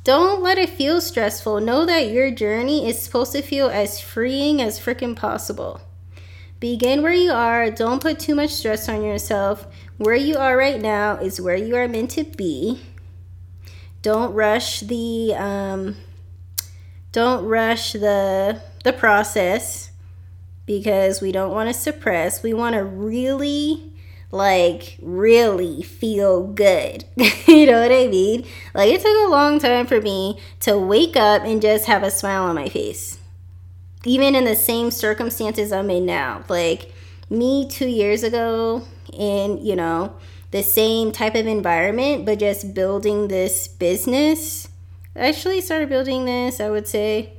don't 0.02 0.42
let 0.42 0.58
it 0.58 0.70
feel 0.70 1.00
stressful. 1.00 1.60
Know 1.60 1.84
that 1.84 2.10
your 2.10 2.30
journey 2.30 2.88
is 2.88 3.00
supposed 3.00 3.32
to 3.32 3.42
feel 3.42 3.68
as 3.68 4.00
freeing 4.00 4.62
as 4.62 4.80
freaking 4.80 5.14
possible. 5.14 5.80
Begin 6.58 7.02
where 7.02 7.12
you 7.12 7.32
are. 7.32 7.70
Don't 7.70 8.02
put 8.02 8.18
too 8.18 8.34
much 8.34 8.50
stress 8.50 8.88
on 8.88 9.02
yourself. 9.02 9.66
Where 9.98 10.14
you 10.14 10.36
are 10.36 10.56
right 10.56 10.80
now 10.80 11.16
is 11.16 11.40
where 11.40 11.56
you 11.56 11.76
are 11.76 11.88
meant 11.88 12.10
to 12.12 12.24
be. 12.24 12.82
Don't 14.02 14.32
rush 14.32 14.80
the 14.80 15.34
um, 15.36 15.96
don't 17.12 17.44
rush 17.44 17.92
the 17.92 18.62
the 18.84 18.94
process 18.94 19.90
because 20.64 21.20
we 21.20 21.32
don't 21.32 21.52
want 21.52 21.68
to 21.68 21.74
suppress. 21.74 22.42
We 22.42 22.54
want 22.54 22.74
to 22.74 22.84
really 22.84 23.89
like 24.32 24.96
really 25.02 25.82
feel 25.82 26.46
good. 26.46 27.04
you 27.46 27.66
know 27.66 27.80
what 27.82 27.92
I 27.92 28.06
mean? 28.06 28.46
Like 28.74 28.90
it 28.90 29.00
took 29.00 29.26
a 29.26 29.30
long 29.30 29.58
time 29.58 29.86
for 29.86 30.00
me 30.00 30.40
to 30.60 30.78
wake 30.78 31.16
up 31.16 31.42
and 31.42 31.60
just 31.60 31.86
have 31.86 32.02
a 32.02 32.10
smile 32.10 32.44
on 32.44 32.54
my 32.54 32.68
face. 32.68 33.18
Even 34.04 34.34
in 34.34 34.44
the 34.44 34.56
same 34.56 34.90
circumstances 34.90 35.72
I'm 35.72 35.90
in 35.90 36.06
now. 36.06 36.44
Like 36.48 36.92
me 37.28 37.68
2 37.68 37.86
years 37.86 38.22
ago 38.22 38.82
in, 39.12 39.64
you 39.64 39.76
know, 39.76 40.16
the 40.52 40.62
same 40.62 41.12
type 41.12 41.34
of 41.34 41.46
environment 41.46 42.24
but 42.24 42.38
just 42.38 42.74
building 42.74 43.28
this 43.28 43.68
business. 43.68 44.68
I 45.16 45.28
actually 45.28 45.60
started 45.60 45.88
building 45.88 46.24
this, 46.24 46.60
I 46.60 46.70
would 46.70 46.86
say 46.86 47.34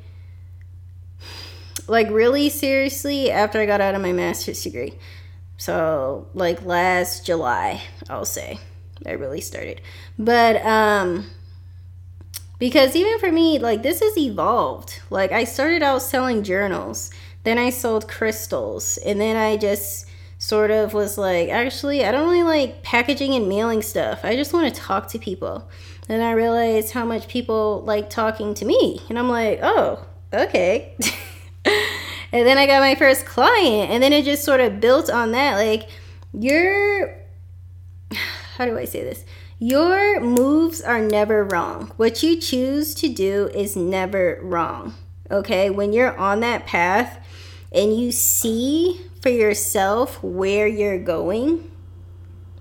like 1.87 2.09
really 2.09 2.49
seriously 2.49 3.29
after 3.29 3.59
I 3.59 3.65
got 3.65 3.81
out 3.81 3.95
of 3.95 4.01
my 4.01 4.13
master's 4.13 4.63
degree. 4.63 4.93
So 5.61 6.27
like 6.33 6.65
last 6.65 7.23
July, 7.23 7.83
I'll 8.09 8.25
say 8.25 8.57
I 9.05 9.11
really 9.11 9.41
started. 9.41 9.79
But 10.17 10.55
um 10.65 11.29
because 12.57 12.95
even 12.95 13.19
for 13.19 13.31
me, 13.31 13.59
like 13.59 13.83
this 13.83 13.99
has 13.99 14.17
evolved. 14.17 14.99
Like 15.11 15.31
I 15.31 15.43
started 15.43 15.83
out 15.83 16.01
selling 16.01 16.41
journals, 16.41 17.11
then 17.43 17.59
I 17.59 17.69
sold 17.69 18.07
crystals, 18.09 18.97
and 19.05 19.21
then 19.21 19.37
I 19.37 19.55
just 19.55 20.07
sort 20.39 20.71
of 20.71 20.95
was 20.95 21.19
like, 21.19 21.49
actually, 21.49 22.03
I 22.03 22.11
don't 22.11 22.27
really 22.27 22.41
like 22.41 22.81
packaging 22.81 23.35
and 23.35 23.47
mailing 23.47 23.83
stuff. 23.83 24.21
I 24.25 24.35
just 24.35 24.53
want 24.53 24.73
to 24.73 24.81
talk 24.81 25.09
to 25.09 25.19
people. 25.19 25.69
And 26.09 26.23
I 26.23 26.31
realized 26.31 26.93
how 26.93 27.05
much 27.05 27.27
people 27.27 27.83
like 27.85 28.09
talking 28.09 28.55
to 28.55 28.65
me. 28.65 28.99
And 29.09 29.19
I'm 29.19 29.29
like, 29.29 29.59
oh, 29.61 30.07
okay. 30.33 30.97
And 32.31 32.47
then 32.47 32.57
I 32.57 32.65
got 32.65 32.79
my 32.79 32.95
first 32.95 33.25
client. 33.25 33.91
And 33.91 34.01
then 34.01 34.13
it 34.13 34.25
just 34.25 34.43
sort 34.43 34.59
of 34.59 34.79
built 34.79 35.09
on 35.09 35.31
that. 35.31 35.55
Like, 35.55 35.89
your, 36.33 37.17
how 38.57 38.65
do 38.65 38.77
I 38.77 38.85
say 38.85 39.03
this? 39.03 39.25
Your 39.59 40.19
moves 40.19 40.81
are 40.81 41.01
never 41.01 41.43
wrong. 41.43 41.91
What 41.97 42.23
you 42.23 42.39
choose 42.39 42.95
to 42.95 43.09
do 43.09 43.49
is 43.53 43.75
never 43.75 44.39
wrong. 44.41 44.95
Okay? 45.29 45.69
When 45.69 45.93
you're 45.93 46.17
on 46.17 46.39
that 46.39 46.65
path 46.65 47.23
and 47.71 47.95
you 47.95 48.11
see 48.11 49.01
for 49.21 49.29
yourself 49.29 50.21
where 50.23 50.67
you're 50.67 50.97
going, 50.97 51.71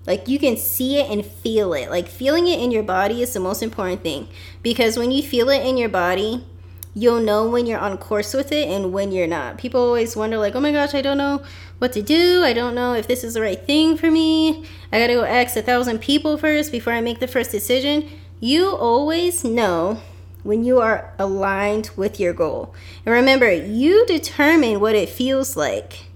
like 0.05 0.27
you 0.27 0.39
can 0.39 0.57
see 0.57 0.97
it 0.97 1.09
and 1.09 1.25
feel 1.25 1.73
it. 1.73 1.89
Like 1.89 2.07
feeling 2.07 2.47
it 2.47 2.59
in 2.59 2.71
your 2.71 2.83
body 2.83 3.21
is 3.21 3.33
the 3.33 3.39
most 3.39 3.63
important 3.63 4.03
thing 4.03 4.27
because 4.61 4.97
when 4.97 5.11
you 5.11 5.23
feel 5.23 5.49
it 5.49 5.65
in 5.65 5.77
your 5.77 5.89
body, 5.89 6.45
you'll 6.93 7.21
know 7.21 7.49
when 7.49 7.65
you're 7.65 7.79
on 7.79 7.97
course 7.97 8.33
with 8.33 8.51
it 8.51 8.67
and 8.67 8.91
when 8.91 9.11
you're 9.11 9.27
not. 9.27 9.57
People 9.57 9.81
always 9.81 10.15
wonder, 10.15 10.37
like, 10.37 10.55
oh 10.55 10.59
my 10.59 10.71
gosh, 10.71 10.93
I 10.93 11.01
don't 11.01 11.17
know 11.17 11.43
what 11.79 11.93
to 11.93 12.01
do. 12.01 12.43
I 12.43 12.53
don't 12.53 12.75
know 12.75 12.93
if 12.93 13.07
this 13.07 13.23
is 13.23 13.33
the 13.33 13.41
right 13.41 13.65
thing 13.65 13.97
for 13.97 14.11
me. 14.11 14.65
I 14.91 14.99
gotta 14.99 15.13
go 15.13 15.23
ask 15.23 15.55
a 15.55 15.61
thousand 15.61 15.99
people 15.99 16.37
first 16.37 16.71
before 16.71 16.93
I 16.93 17.01
make 17.01 17.19
the 17.19 17.27
first 17.27 17.51
decision. 17.51 18.09
You 18.39 18.75
always 18.75 19.43
know 19.43 20.01
when 20.43 20.63
you 20.63 20.79
are 20.79 21.13
aligned 21.19 21.91
with 21.95 22.19
your 22.19 22.33
goal. 22.33 22.73
And 23.05 23.13
remember, 23.13 23.51
you 23.51 24.05
determine 24.05 24.79
what 24.79 24.95
it 24.95 25.09
feels 25.09 25.55
like. 25.55 26.07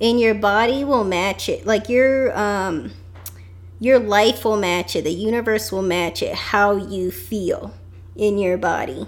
And 0.00 0.20
your 0.20 0.34
body 0.34 0.84
will 0.84 1.04
match 1.04 1.48
it. 1.48 1.64
Like 1.64 1.88
your 1.88 2.36
um 2.36 2.92
your 3.80 3.98
life 3.98 4.44
will 4.44 4.56
match 4.56 4.96
it. 4.96 5.04
The 5.04 5.12
universe 5.12 5.70
will 5.70 5.82
match 5.82 6.22
it 6.22 6.34
how 6.34 6.76
you 6.76 7.10
feel 7.10 7.74
in 8.16 8.38
your 8.38 8.56
body. 8.56 9.06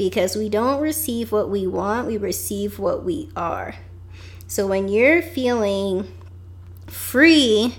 Because 0.00 0.34
we 0.34 0.48
don't 0.48 0.80
receive 0.80 1.30
what 1.30 1.50
we 1.50 1.66
want, 1.66 2.06
we 2.06 2.16
receive 2.16 2.78
what 2.78 3.04
we 3.04 3.28
are. 3.36 3.74
So 4.46 4.66
when 4.66 4.88
you're 4.88 5.20
feeling 5.20 6.10
free 6.86 7.74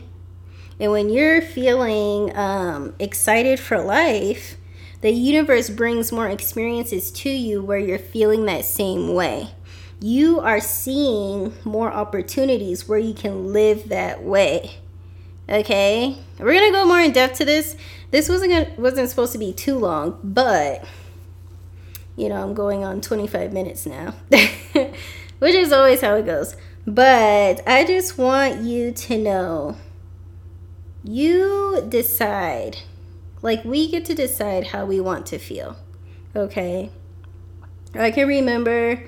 and 0.79 0.91
when 0.91 1.10
you're 1.10 1.41
feeling 1.41 2.38
um, 2.38 2.93
excited 2.99 3.60
for 3.60 3.81
life, 3.81 4.57
the 5.01 5.10
universe 5.10 5.71
brings 5.71 6.12
more 6.12 6.29
experiences 6.29 7.10
to 7.10 7.29
you 7.31 7.63
where 7.63 7.79
you're 7.79 7.97
feeling 7.97 8.45
that 8.45 8.65
same 8.65 9.15
way. 9.15 9.55
You 9.99 10.41
are 10.41 10.62
seeing 10.62 11.55
more 11.63 11.91
opportunities 11.91 12.88
where 12.88 12.99
you 12.99 13.15
can 13.15 13.51
live 13.51 13.89
that 13.89 14.21
way. 14.21 14.75
Okay, 15.49 16.17
we're 16.38 16.53
gonna 16.53 16.71
go 16.71 16.86
more 16.86 17.01
in 17.01 17.13
depth 17.13 17.39
to 17.39 17.45
this. 17.45 17.75
This 18.12 18.29
wasn't 18.29 18.51
gonna, 18.51 18.73
wasn't 18.77 19.10
supposed 19.10 19.31
to 19.31 19.39
be 19.39 19.53
too 19.53 19.79
long, 19.79 20.19
but 20.23 20.86
you 22.21 22.29
know 22.29 22.41
I'm 22.41 22.53
going 22.53 22.84
on 22.84 23.01
25 23.01 23.51
minutes 23.51 23.86
now, 23.86 24.13
which 25.39 25.55
is 25.55 25.71
always 25.71 26.01
how 26.01 26.15
it 26.15 26.25
goes. 26.25 26.55
But 26.86 27.67
I 27.67 27.84
just 27.86 28.17
want 28.17 28.62
you 28.62 28.91
to 28.91 29.17
know 29.17 29.77
you 31.03 31.86
decide 31.89 32.77
like 33.41 33.65
we 33.65 33.89
get 33.89 34.05
to 34.05 34.13
decide 34.13 34.67
how 34.67 34.86
we 34.86 34.99
want 34.99 35.25
to 35.27 35.39
feel. 35.39 35.75
Okay? 36.36 36.91
I 37.93 38.12
can 38.12 38.27
remember 38.27 39.03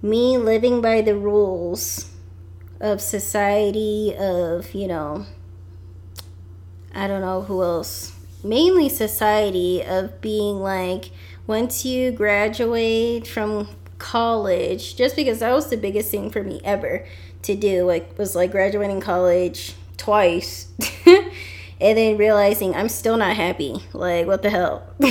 me 0.00 0.38
living 0.38 0.80
by 0.80 1.02
the 1.02 1.16
rules 1.16 2.10
of 2.80 3.00
society 3.00 4.14
of, 4.18 4.74
you 4.74 4.88
know, 4.88 5.26
I 6.94 7.06
don't 7.06 7.20
know 7.20 7.42
who 7.42 7.62
else. 7.62 8.12
Mainly 8.44 8.88
society 8.88 9.82
of 9.82 10.20
being 10.20 10.56
like 10.56 11.10
once 11.46 11.84
you 11.84 12.12
graduate 12.12 13.26
from 13.26 13.68
college, 13.98 14.96
just 14.96 15.16
because 15.16 15.40
that 15.40 15.52
was 15.52 15.70
the 15.70 15.76
biggest 15.76 16.10
thing 16.10 16.30
for 16.30 16.42
me 16.42 16.60
ever 16.64 17.06
to 17.42 17.54
do, 17.54 17.84
like 17.84 18.18
was 18.18 18.34
like 18.34 18.50
graduating 18.50 19.00
college 19.00 19.74
twice. 19.96 20.68
and 21.82 21.98
then 21.98 22.16
realizing 22.16 22.74
I'm 22.74 22.88
still 22.88 23.16
not 23.16 23.36
happy. 23.36 23.82
Like, 23.92 24.26
what 24.26 24.42
the 24.42 24.50
hell? 24.50 24.86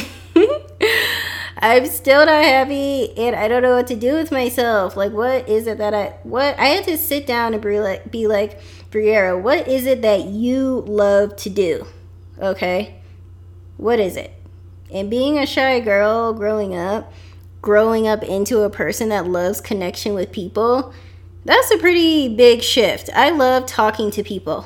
I'm 1.58 1.86
still 1.86 2.26
not 2.26 2.44
happy 2.44 3.16
and 3.18 3.36
I 3.36 3.48
don't 3.48 3.62
know 3.62 3.76
what 3.76 3.88
to 3.88 3.96
do 3.96 4.14
with 4.14 4.32
myself. 4.32 4.96
Like, 4.96 5.12
what 5.12 5.48
is 5.48 5.68
it 5.68 5.78
that 5.78 5.94
I, 5.94 6.16
what, 6.24 6.58
I 6.58 6.68
had 6.68 6.86
to 6.86 6.98
sit 6.98 7.28
down 7.28 7.54
and 7.54 7.62
be 7.62 7.80
like, 7.80 8.10
be 8.10 8.26
like, 8.26 8.62
Briera, 8.90 9.40
what 9.40 9.68
is 9.68 9.86
it 9.86 10.02
that 10.02 10.26
you 10.26 10.84
love 10.88 11.36
to 11.38 11.50
do? 11.50 11.86
Okay? 12.40 12.96
What 13.78 14.00
is 14.00 14.16
it? 14.16 14.34
And 14.92 15.10
being 15.10 15.38
a 15.38 15.46
shy 15.46 15.80
girl 15.80 16.34
growing 16.34 16.76
up, 16.76 17.12
growing 17.62 18.08
up 18.08 18.24
into 18.24 18.62
a 18.62 18.70
person 18.70 19.10
that 19.10 19.28
loves 19.28 19.62
connection 19.62 20.14
with 20.14 20.32
people, 20.32 20.94
that's 21.46 21.72
a 21.72 21.78
pretty 21.78 22.36
big 22.36 22.62
shift. 22.62 23.10
I 23.14 23.30
love 23.30 23.66
talking 23.66 24.12
to 24.12 24.24
people. 24.24 24.66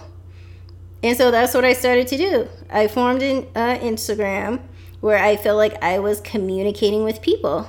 And 1.03 1.15
so 1.15 1.29
that's 1.29 1.53
what 1.53 1.63
I 1.63 1.73
started 1.73 2.07
to 2.07 2.17
do. 2.17 2.49
I 2.69 2.87
formed 2.87 3.21
an 3.21 3.47
uh, 3.55 3.77
Instagram 3.77 4.61
where 5.01 5.23
I 5.23 5.35
felt 5.35 5.57
like 5.57 5.81
I 5.83 5.99
was 5.99 6.19
communicating 6.19 7.03
with 7.03 7.21
people. 7.21 7.67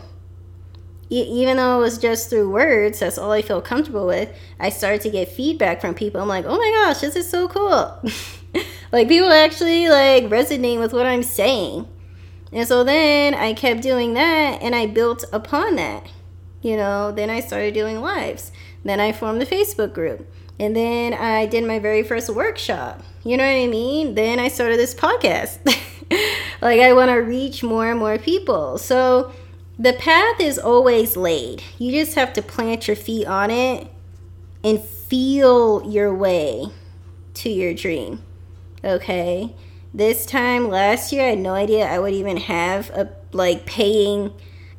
E- 1.11 1.23
even 1.23 1.59
though 1.59 1.79
it 1.79 1.83
was 1.83 1.99
just 1.99 2.31
through 2.31 2.51
words, 2.51 3.01
that's 3.01 3.19
all 3.19 3.31
I 3.31 3.43
felt 3.43 3.65
comfortable 3.65 4.07
with. 4.07 4.35
I 4.59 4.71
started 4.71 5.03
to 5.03 5.11
get 5.11 5.29
feedback 5.29 5.81
from 5.81 5.95
people. 5.95 6.21
I'm 6.21 6.29
like, 6.29 6.47
oh 6.47 6.57
my 6.57 6.71
gosh, 6.83 7.01
this 7.01 7.15
is 7.15 7.29
so 7.29 7.47
cool. 7.47 8.03
like 8.93 9.09
people 9.09 9.31
actually 9.31 9.89
like 9.89 10.25
resonate 10.25 10.81
with 10.81 10.93
what 10.93 11.07
I'm 11.07 11.23
saying. 11.23 11.87
And 12.53 12.67
so 12.67 12.85
then 12.85 13.35
I 13.35 13.53
kept 13.53 13.83
doing 13.83 14.15
that 14.15 14.63
and 14.63 14.75
I 14.75 14.87
built 14.87 15.25
upon 15.33 15.77
that. 15.77 16.09
You 16.63 16.77
know, 16.77 17.13
then 17.13 17.31
I 17.31 17.41
started 17.41 17.75
doing 17.75 18.01
lives. 18.01 18.53
Then 18.85 19.01
I 19.01 19.13
formed 19.13 19.41
the 19.41 19.47
Facebook 19.47 19.93
group. 19.93 20.27
And 20.59 20.75
then 20.75 21.13
I 21.13 21.47
did 21.47 21.65
my 21.65 21.79
very 21.79 22.03
first 22.03 22.31
workshop. 22.31 23.03
You 23.25 23.37
know 23.37 23.45
what 23.45 23.63
I 23.63 23.67
mean? 23.67 24.15
Then 24.15 24.39
I 24.39 24.49
started 24.49 24.79
this 24.79 24.95
podcast. 24.95 25.59
like 26.63 26.81
I 26.81 26.93
want 26.93 27.11
to 27.11 27.17
reach 27.17 27.63
more 27.63 27.91
and 27.91 27.99
more 27.99 28.19
people. 28.19 28.79
So 28.79 29.33
the 29.79 29.93
path 29.93 30.41
is 30.41 30.59
always 30.59 31.17
laid. 31.17 31.63
You 31.79 31.93
just 31.93 32.15
have 32.15 32.33
to 32.35 32.43
plant 32.43 32.89
your 32.89 32.97
feet 32.97 33.27
on 33.27 33.51
it 33.51 33.89
and 34.65 34.83
feel 34.83 35.89
your 35.89 36.15
way 36.15 36.67
to 37.35 37.51
your 37.51 37.75
dream. 37.75 38.23
Okay? 38.83 39.55
This 39.97 40.27
time 40.27 40.69
last 40.69 41.11
year 41.11 41.25
I 41.25 41.31
had 41.31 41.39
no 41.39 41.55
idea 41.55 41.87
I 41.87 41.99
would 41.99 42.13
even 42.13 42.37
have 42.37 42.91
a 42.91 43.09
like 43.33 43.65
paying 43.65 44.31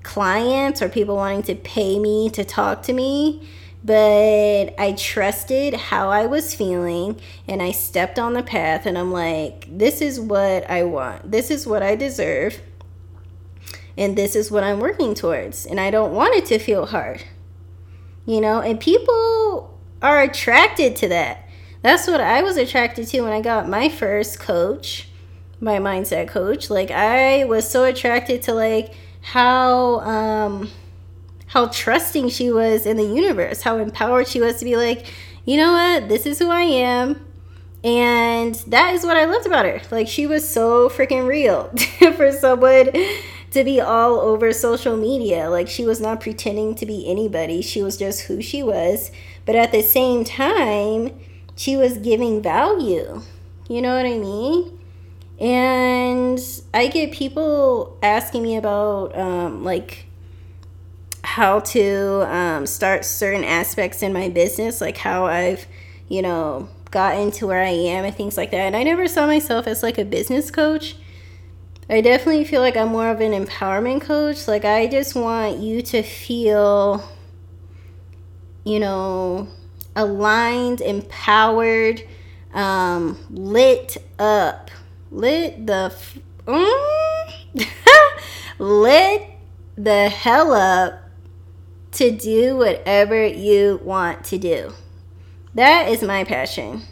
clients 0.04 0.80
or 0.80 0.90
people 0.90 1.16
wanting 1.16 1.42
to 1.44 1.56
pay 1.56 1.98
me 1.98 2.30
to 2.30 2.46
talk 2.46 2.84
to 2.84 2.94
me 2.94 3.50
but 3.84 4.76
I 4.78 4.94
trusted 4.96 5.74
how 5.74 6.10
I 6.10 6.28
was 6.28 6.54
feeling 6.54 7.20
and 7.48 7.64
I 7.64 7.72
stepped 7.72 8.20
on 8.20 8.34
the 8.34 8.44
path 8.44 8.86
and 8.86 8.96
I'm 8.96 9.12
like, 9.12 9.66
this 9.76 10.02
is 10.02 10.20
what 10.20 10.70
I 10.70 10.84
want. 10.84 11.32
This 11.32 11.50
is 11.50 11.66
what 11.66 11.82
I 11.82 11.96
deserve. 11.96 12.62
And 13.98 14.16
this 14.16 14.36
is 14.36 14.52
what 14.52 14.64
I'm 14.64 14.80
working 14.80 15.16
towards. 15.16 15.66
And 15.66 15.80
I 15.80 15.90
don't 15.90 16.14
want 16.14 16.36
it 16.36 16.46
to 16.48 16.60
feel 16.60 16.86
hard. 16.86 17.24
You 18.26 18.42
know, 18.42 18.60
and 18.60 18.80
people 18.80 19.80
are 20.02 20.22
attracted 20.22 20.96
to 20.98 21.08
that. 21.08 21.48
That's 21.82 22.08
what 22.08 22.20
I 22.20 22.42
was 22.42 22.58
attracted 22.58 23.08
to 23.08 23.22
when 23.22 23.32
I 23.32 23.42
got 23.42 23.70
my 23.70 23.88
first 23.88 24.40
coach, 24.40 25.07
my 25.60 25.80
mindset 25.80 26.28
coach. 26.28 26.70
Like 26.70 26.92
I 26.92 27.46
was 27.46 27.70
so 27.70 27.84
attracted 27.84 28.42
to 28.44 28.54
like 28.54 28.94
how 29.22 30.00
um 30.02 30.70
how 31.48 31.68
trusting 31.68 32.30
she 32.30 32.52
was 32.52 32.86
in 32.86 32.98
the 32.98 33.06
universe, 33.06 33.62
how 33.62 33.78
empowered 33.78 34.28
she 34.28 34.40
was 34.40 34.58
to 34.58 34.66
be 34.66 34.76
like, 34.76 35.06
you 35.46 35.58
know 35.58 35.72
what, 35.72 36.10
this 36.10 36.26
is 36.26 36.40
who 36.40 36.50
I 36.50 36.64
am. 36.64 37.26
And 37.84 38.56
that 38.68 38.94
is 38.94 39.04
what 39.04 39.16
I 39.16 39.26
loved 39.26 39.46
about 39.46 39.66
her. 39.66 39.82
Like, 39.92 40.08
she 40.08 40.28
was 40.28 40.48
so 40.48 40.90
freaking 40.90 41.26
real 41.26 41.70
for 42.18 42.32
someone 42.34 42.92
to 43.52 43.64
be 43.64 43.80
all 43.80 44.20
over 44.20 44.52
social 44.52 44.98
media. 44.98 45.50
Like, 45.50 45.70
she 45.70 45.86
was 45.86 46.02
not 46.02 46.20
pretending 46.20 46.76
to 46.76 46.86
be 46.86 47.10
anybody, 47.10 47.62
she 47.62 47.82
was 47.82 47.96
just 47.96 48.22
who 48.22 48.42
she 48.42 48.62
was. 48.62 49.10
But 49.46 49.56
at 49.56 49.72
the 49.72 49.82
same 49.82 50.26
time, 50.26 51.18
she 51.56 51.78
was 51.78 51.98
giving 51.98 52.42
value. 52.42 53.22
You 53.70 53.82
know 53.82 53.96
what 53.96 54.06
I 54.06 54.18
mean? 54.18 54.77
And 55.40 56.40
I 56.74 56.88
get 56.88 57.12
people 57.12 57.98
asking 58.02 58.44
me 58.44 58.56
about, 58.56 59.16
um, 59.18 59.64
like, 59.64 60.08
how 61.24 61.60
to 61.60 62.26
um, 62.34 62.66
start 62.66 63.06
certain 63.06 63.44
aspects 63.44 64.02
in 64.02 64.14
my 64.14 64.30
business, 64.30 64.82
like 64.82 64.98
how 64.98 65.26
I've, 65.26 65.68
you 66.08 66.22
know, 66.22 66.70
gotten 66.90 67.32
to 67.32 67.48
where 67.48 67.62
I 67.62 67.70
am 67.70 68.06
and 68.06 68.16
things 68.16 68.38
like 68.38 68.52
that. 68.52 68.62
And 68.62 68.76
I 68.76 68.84
never 68.84 69.08
saw 69.08 69.28
myself 69.28 69.68
as 69.68 69.84
like 69.84 69.98
a 69.98 70.06
business 70.06 70.50
coach. 70.50 70.96
I 71.90 72.02
definitely 72.02 72.44
feel 72.46 72.62
like 72.62 72.76
I'm 72.76 72.90
more 72.90 73.10
of 73.10 73.22
an 73.22 73.34
empowerment 73.34 74.02
coach. 74.02 74.48
Like, 74.48 74.66
I 74.66 74.88
just 74.88 75.16
want 75.16 75.60
you 75.60 75.82
to 75.84 76.02
feel, 76.02 77.08
you 78.64 78.80
know, 78.80 79.48
aligned, 79.96 80.82
empowered, 80.82 82.04
um, 82.54 83.18
lit 83.30 83.98
up. 84.18 84.72
Lit 85.12 85.66
the. 85.66 85.92
F- 85.94 86.20
mm? 86.46 87.68
lit 88.60 89.30
the 89.78 90.10
hell 90.10 90.54
up 90.54 91.04
to 91.92 92.12
do 92.12 92.58
whatever 92.58 93.26
you 93.26 93.80
want 93.84 94.24
to 94.26 94.38
do. 94.38 94.74
That 95.56 95.90
is 95.90 96.04
my 96.04 96.24
passion. 96.24 96.84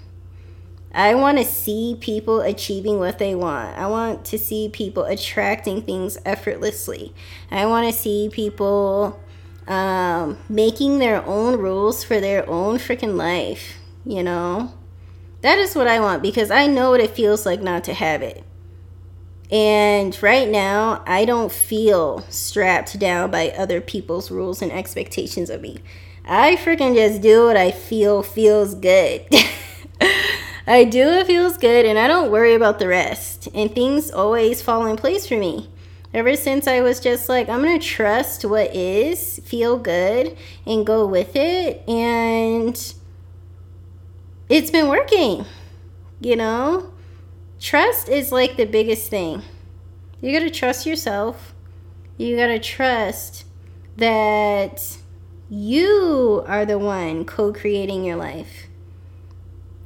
I 0.93 1.13
want 1.13 1.37
to 1.39 1.43
see 1.43 1.97
people 1.99 2.39
achieving 2.39 2.99
what 2.99 3.19
they 3.19 3.35
want. 3.35 3.77
I 3.77 3.87
want 3.87 4.23
to 4.25 4.37
see 4.37 4.69
people 4.69 5.03
attracting 5.03 5.81
things 5.81 6.17
effortlessly. 6.25 7.13
I 7.51 7.65
want 7.65 7.85
to 7.85 7.93
see 7.93 8.29
people 8.31 9.19
um, 9.67 10.37
making 10.47 10.99
their 10.99 11.23
own 11.25 11.59
rules 11.59 12.03
for 12.03 12.21
their 12.21 12.49
own 12.49 12.77
freaking 12.77 13.17
life, 13.17 13.73
you 14.05 14.23
know? 14.23 14.73
That 15.45 15.59
is 15.59 15.75
what 15.75 15.87
I 15.87 15.99
want 15.99 16.23
because 16.23 16.49
I 16.49 16.65
know 16.65 16.89
what 16.89 16.99
it 16.99 17.11
feels 17.11 17.45
like 17.45 17.61
not 17.61 17.83
to 17.83 17.93
have 17.93 18.23
it. 18.23 18.43
And 19.51 20.17
right 20.23 20.49
now, 20.49 21.03
I 21.05 21.23
don't 21.23 21.51
feel 21.51 22.21
strapped 22.29 22.97
down 22.97 23.29
by 23.29 23.51
other 23.51 23.79
people's 23.79 24.31
rules 24.31 24.63
and 24.63 24.71
expectations 24.71 25.51
of 25.51 25.61
me. 25.61 25.81
I 26.27 26.55
freaking 26.55 26.95
just 26.95 27.21
do 27.21 27.45
what 27.45 27.57
I 27.57 27.69
feel 27.69 28.23
feels 28.23 28.73
good. 28.73 29.27
I 30.65 30.83
do 30.83 31.05
what 31.05 31.27
feels 31.27 31.57
good 31.57 31.85
and 31.85 31.99
I 31.99 32.07
don't 32.07 32.31
worry 32.31 32.55
about 32.55 32.79
the 32.79 32.87
rest. 32.87 33.47
And 33.53 33.71
things 33.71 34.09
always 34.09 34.63
fall 34.63 34.87
in 34.87 34.95
place 34.95 35.27
for 35.27 35.37
me. 35.37 35.69
Ever 36.11 36.35
since 36.35 36.65
I 36.65 36.81
was 36.81 36.99
just 36.99 37.29
like, 37.29 37.49
I'm 37.49 37.61
going 37.61 37.79
to 37.79 37.85
trust 37.85 38.45
what 38.45 38.75
is, 38.75 39.39
feel 39.45 39.77
good, 39.77 40.35
and 40.65 40.87
go 40.87 41.05
with 41.05 41.35
it. 41.35 41.87
And 41.87 42.95
it's 44.49 44.71
been 44.71 44.87
working, 44.87 45.45
you 46.19 46.35
know? 46.35 46.91
Trust 47.59 48.09
is 48.09 48.31
like 48.31 48.57
the 48.57 48.65
biggest 48.65 49.09
thing. 49.09 49.41
You 50.21 50.31
got 50.37 50.45
to 50.45 50.51
trust 50.51 50.85
yourself. 50.85 51.53
You 52.17 52.35
got 52.37 52.47
to 52.47 52.59
trust 52.59 53.45
that 53.97 54.97
you 55.49 56.43
are 56.47 56.65
the 56.65 56.79
one 56.79 57.25
co 57.25 57.53
creating 57.53 58.03
your 58.03 58.15
life. 58.15 58.67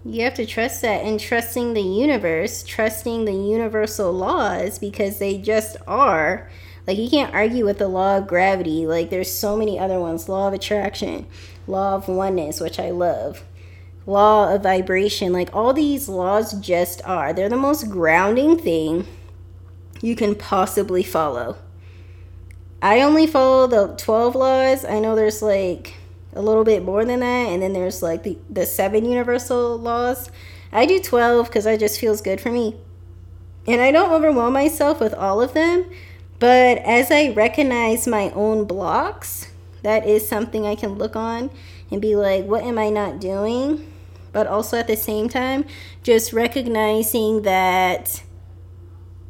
You 0.06 0.24
have 0.24 0.36
to 0.36 0.46
trust 0.46 0.82
that 0.82 1.04
and 1.04 1.20
trusting 1.20 1.74
the 1.74 1.82
universe, 1.82 2.64
trusting 2.64 3.26
the 3.26 3.34
universal 3.34 4.12
laws 4.12 4.80
because 4.80 5.20
they 5.20 5.38
just 5.38 5.78
are. 5.88 6.50
Like, 6.88 6.98
you 6.98 7.10
can't 7.10 7.34
argue 7.34 7.66
with 7.66 7.78
the 7.78 7.88
law 7.88 8.18
of 8.18 8.28
gravity. 8.28 8.88
Like, 8.88 9.10
there's 9.10 9.32
so 9.32 9.56
many 9.58 9.78
other 9.78 10.00
ones 10.00 10.30
law 10.30 10.48
of 10.48 10.54
attraction, 10.54 11.28
law 11.68 11.96
of 11.96 12.08
oneness, 12.08 12.60
which 12.60 12.80
I 12.80 12.90
love, 12.90 13.44
law 14.10 14.54
of 14.54 14.64
vibration. 14.64 15.32
Like, 15.32 15.56
all 15.56 15.74
these 15.74 16.10
laws 16.10 16.54
just 16.60 17.02
are. 17.06 17.34
They're 17.34 17.50
the 17.50 17.58
most 17.58 17.90
grounding 17.90 18.58
thing 18.58 19.08
you 20.02 20.16
can 20.16 20.36
possibly 20.36 21.04
follow. 21.04 21.58
I 22.82 23.02
only 23.02 23.28
follow 23.28 23.68
the 23.68 23.96
12 23.96 24.36
laws. 24.36 24.86
I 24.86 25.00
know 25.00 25.16
there's 25.16 25.42
like 25.42 25.96
a 26.34 26.42
little 26.42 26.64
bit 26.64 26.84
more 26.84 27.06
than 27.06 27.22
that 27.22 27.50
and 27.50 27.62
then 27.62 27.74
there's 27.74 28.04
like 28.04 28.24
the, 28.24 28.38
the 28.50 28.66
seven 28.66 29.06
universal 29.06 29.78
laws 29.78 30.30
i 30.72 30.86
do 30.86 31.00
12 31.00 31.48
because 31.48 31.66
it 31.66 31.80
just 31.80 32.00
feels 32.00 32.22
good 32.22 32.40
for 32.40 32.52
me 32.52 32.76
and 33.68 33.82
i 33.82 33.92
don't 33.92 34.12
overwhelm 34.12 34.54
myself 34.54 35.00
with 35.00 35.14
all 35.14 35.42
of 35.42 35.54
them 35.54 35.90
but 36.38 36.78
as 36.80 37.10
i 37.12 37.30
recognize 37.30 38.08
my 38.08 38.30
own 38.32 38.66
blocks 38.66 39.48
that 39.82 40.06
is 40.06 40.28
something 40.28 40.66
i 40.66 40.76
can 40.76 40.94
look 40.94 41.16
on 41.16 41.50
and 41.90 42.02
be 42.02 42.16
like 42.16 42.46
what 42.46 42.64
am 42.64 42.78
i 42.78 42.90
not 42.90 43.20
doing 43.20 43.92
but 44.32 44.48
also 44.48 44.78
at 44.78 44.88
the 44.88 44.96
same 44.96 45.30
time 45.30 45.66
just 46.04 46.34
recognizing 46.34 47.42
that 47.44 48.24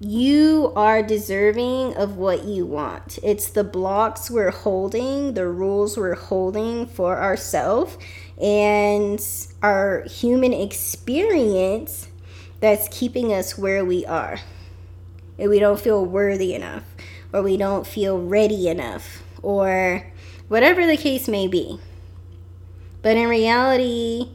you 0.01 0.71
are 0.77 1.03
deserving 1.03 1.93
of 1.95 2.15
what 2.15 2.45
you 2.45 2.65
want. 2.65 3.19
It's 3.21 3.49
the 3.49 3.65
blocks 3.65 4.31
we're 4.31 4.51
holding, 4.51 5.33
the 5.33 5.47
rules 5.47 5.97
we're 5.97 6.15
holding 6.15 6.88
for 6.88 7.19
ourselves, 7.19 7.97
and 8.41 9.19
our 9.62 10.03
human 10.03 10.53
experience 10.53 12.07
that's 12.62 12.88
keeping 12.97 13.33
us 13.33 13.57
where 13.57 13.83
we 13.83 14.05
are. 14.05 14.39
And 15.38 15.49
we 15.49 15.59
don't 15.59 15.79
feel 15.79 16.05
worthy 16.05 16.53
enough, 16.53 16.83
or 17.33 17.41
we 17.41 17.57
don't 17.57 17.85
feel 17.85 18.21
ready 18.21 18.69
enough, 18.69 19.21
or 19.41 20.09
whatever 20.47 20.85
the 20.88 20.97
case 20.97 21.27
may 21.27 21.47
be. 21.47 21.77
But 23.01 23.17
in 23.17 23.27
reality, 23.27 24.29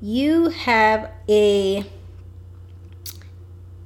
you 0.00 0.50
have 0.50 1.10
a 1.28 1.84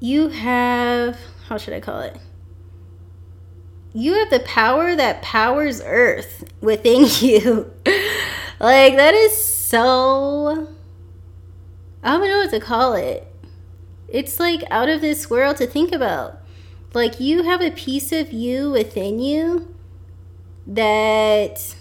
you 0.00 0.28
have 0.28 1.18
how 1.46 1.56
should 1.58 1.74
I 1.74 1.80
call 1.80 2.00
it? 2.00 2.16
You 3.92 4.14
have 4.14 4.30
the 4.30 4.40
power 4.40 4.94
that 4.94 5.20
powers 5.20 5.82
Earth 5.84 6.44
within 6.60 7.06
you. 7.20 7.72
like 8.60 8.96
that 8.96 9.14
is 9.14 9.36
so 9.36 10.68
I 12.02 12.12
don't 12.16 12.28
know 12.28 12.38
what 12.38 12.50
to 12.50 12.60
call 12.60 12.94
it. 12.94 13.26
It's 14.08 14.40
like 14.40 14.62
out 14.70 14.88
of 14.88 15.00
this 15.00 15.28
world 15.28 15.58
to 15.58 15.66
think 15.66 15.92
about. 15.92 16.40
Like 16.94 17.20
you 17.20 17.44
have 17.44 17.60
a 17.60 17.70
piece 17.70 18.10
of 18.10 18.32
you 18.32 18.70
within 18.70 19.20
you 19.20 19.74
that 20.66 21.76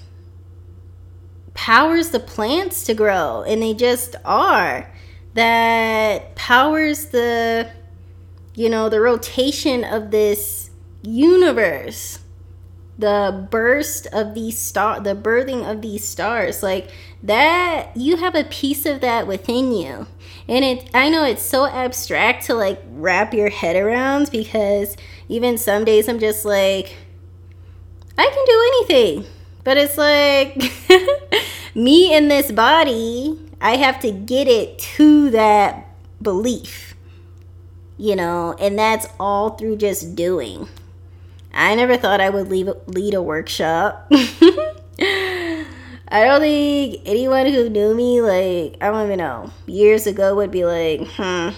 powers 1.59 2.11
the 2.11 2.19
plants 2.19 2.85
to 2.85 2.93
grow 2.93 3.43
and 3.43 3.61
they 3.61 3.73
just 3.73 4.15
are 4.23 4.89
that 5.33 6.33
powers 6.35 7.07
the 7.07 7.69
you 8.55 8.69
know, 8.69 8.89
the 8.89 8.99
rotation 8.99 9.85
of 9.85 10.11
this 10.11 10.69
universe, 11.01 12.19
the 12.97 13.47
burst 13.49 14.05
of 14.07 14.33
these 14.33 14.57
star, 14.59 14.99
the 14.99 15.15
birthing 15.15 15.69
of 15.69 15.81
these 15.81 16.05
stars, 16.05 16.61
like 16.61 16.89
that, 17.23 17.95
you 17.95 18.17
have 18.17 18.35
a 18.35 18.43
piece 18.43 18.85
of 18.85 18.99
that 18.99 19.27
within 19.27 19.71
you. 19.71 20.07
And 20.47 20.65
it, 20.65 20.89
I 20.93 21.07
know 21.07 21.23
it's 21.23 21.41
so 21.41 21.67
abstract 21.67 22.45
to 22.47 22.53
like 22.53 22.81
wrap 22.91 23.33
your 23.33 23.49
head 23.49 23.77
around 23.77 24.31
because 24.31 24.97
even 25.29 25.57
some 25.57 25.85
days 25.85 26.09
I'm 26.09 26.19
just 26.19 26.43
like, 26.43 26.97
I 28.17 28.25
can 28.25 28.45
do 28.45 28.95
anything. 28.95 29.38
But 29.69 29.77
it's 29.77 29.99
like, 29.99 30.57
me 31.75 32.11
in 32.11 32.27
this 32.27 32.51
body, 32.51 33.39
I 33.61 33.75
have 33.75 33.99
to 33.99 34.09
get 34.11 34.47
it 34.47 34.79
to 34.79 35.29
that 35.29 35.85
belief 36.19 36.89
you 37.99 38.15
know, 38.15 38.55
and 38.59 38.79
that's 38.79 39.05
all 39.19 39.51
through 39.51 39.75
just 39.75 40.15
doing. 40.15 40.67
I 41.53 41.75
never 41.75 41.97
thought 41.97 42.21
I 42.21 42.29
would 42.29 42.47
leave, 42.47 42.69
lead 42.87 43.13
a 43.13 43.21
workshop. 43.21 44.07
I 44.11 45.65
don't 46.11 46.39
think 46.39 47.01
anyone 47.05 47.47
who 47.47 47.69
knew 47.69 47.93
me, 47.93 48.21
like, 48.21 48.77
I 48.81 48.89
don't 48.89 49.05
even 49.05 49.17
know, 49.17 49.51
years 49.67 50.07
ago 50.07 50.33
would 50.35 50.49
be 50.49 50.63
like, 50.63 51.01
hmm, 51.09 51.49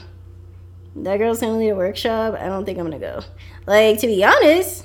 that 1.04 1.18
girl's 1.18 1.42
gonna 1.42 1.58
lead 1.58 1.70
a 1.70 1.76
workshop. 1.76 2.34
I 2.34 2.48
don't 2.48 2.66
think 2.66 2.80
I'm 2.80 2.86
gonna 2.86 2.98
go. 2.98 3.22
Like, 3.68 4.00
to 4.00 4.08
be 4.08 4.24
honest, 4.24 4.84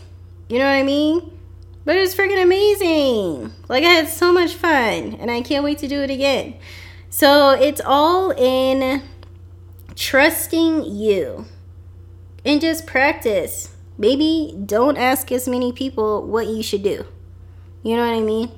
you 0.51 0.59
know 0.59 0.67
what 0.67 0.73
I 0.73 0.83
mean? 0.83 1.36
But 1.87 1.97
it 1.97 2.01
was 2.01 2.17
freaking 2.17 2.43
amazing. 2.43 3.53
Like, 3.69 3.85
I 3.85 3.91
had 3.91 4.09
so 4.09 4.33
much 4.33 4.55
fun, 4.55 5.15
and 5.21 5.31
I 5.31 5.41
can't 5.41 5.63
wait 5.63 5.79
to 5.79 5.89
do 5.89 6.03
it 6.03 6.11
again. 6.11 6.57
So, 7.11 7.53
it's 7.53 7.81
all 7.81 8.33
in 8.33 9.05
trusting 9.95 10.85
you 10.85 11.47
and 12.45 12.61
just 12.61 12.89
practice. 12.89 13.77
Maybe 13.97 14.59
don't 14.67 14.97
ask 14.97 15.31
as 15.31 15.47
many 15.47 15.73
people 15.73 16.27
what 16.27 16.49
you 16.49 16.61
should 16.61 16.83
do. 16.83 17.07
You 17.85 17.97
know 17.97 18.05
what 18.05 18.19
I 18.19 18.21
mean? 18.21 18.51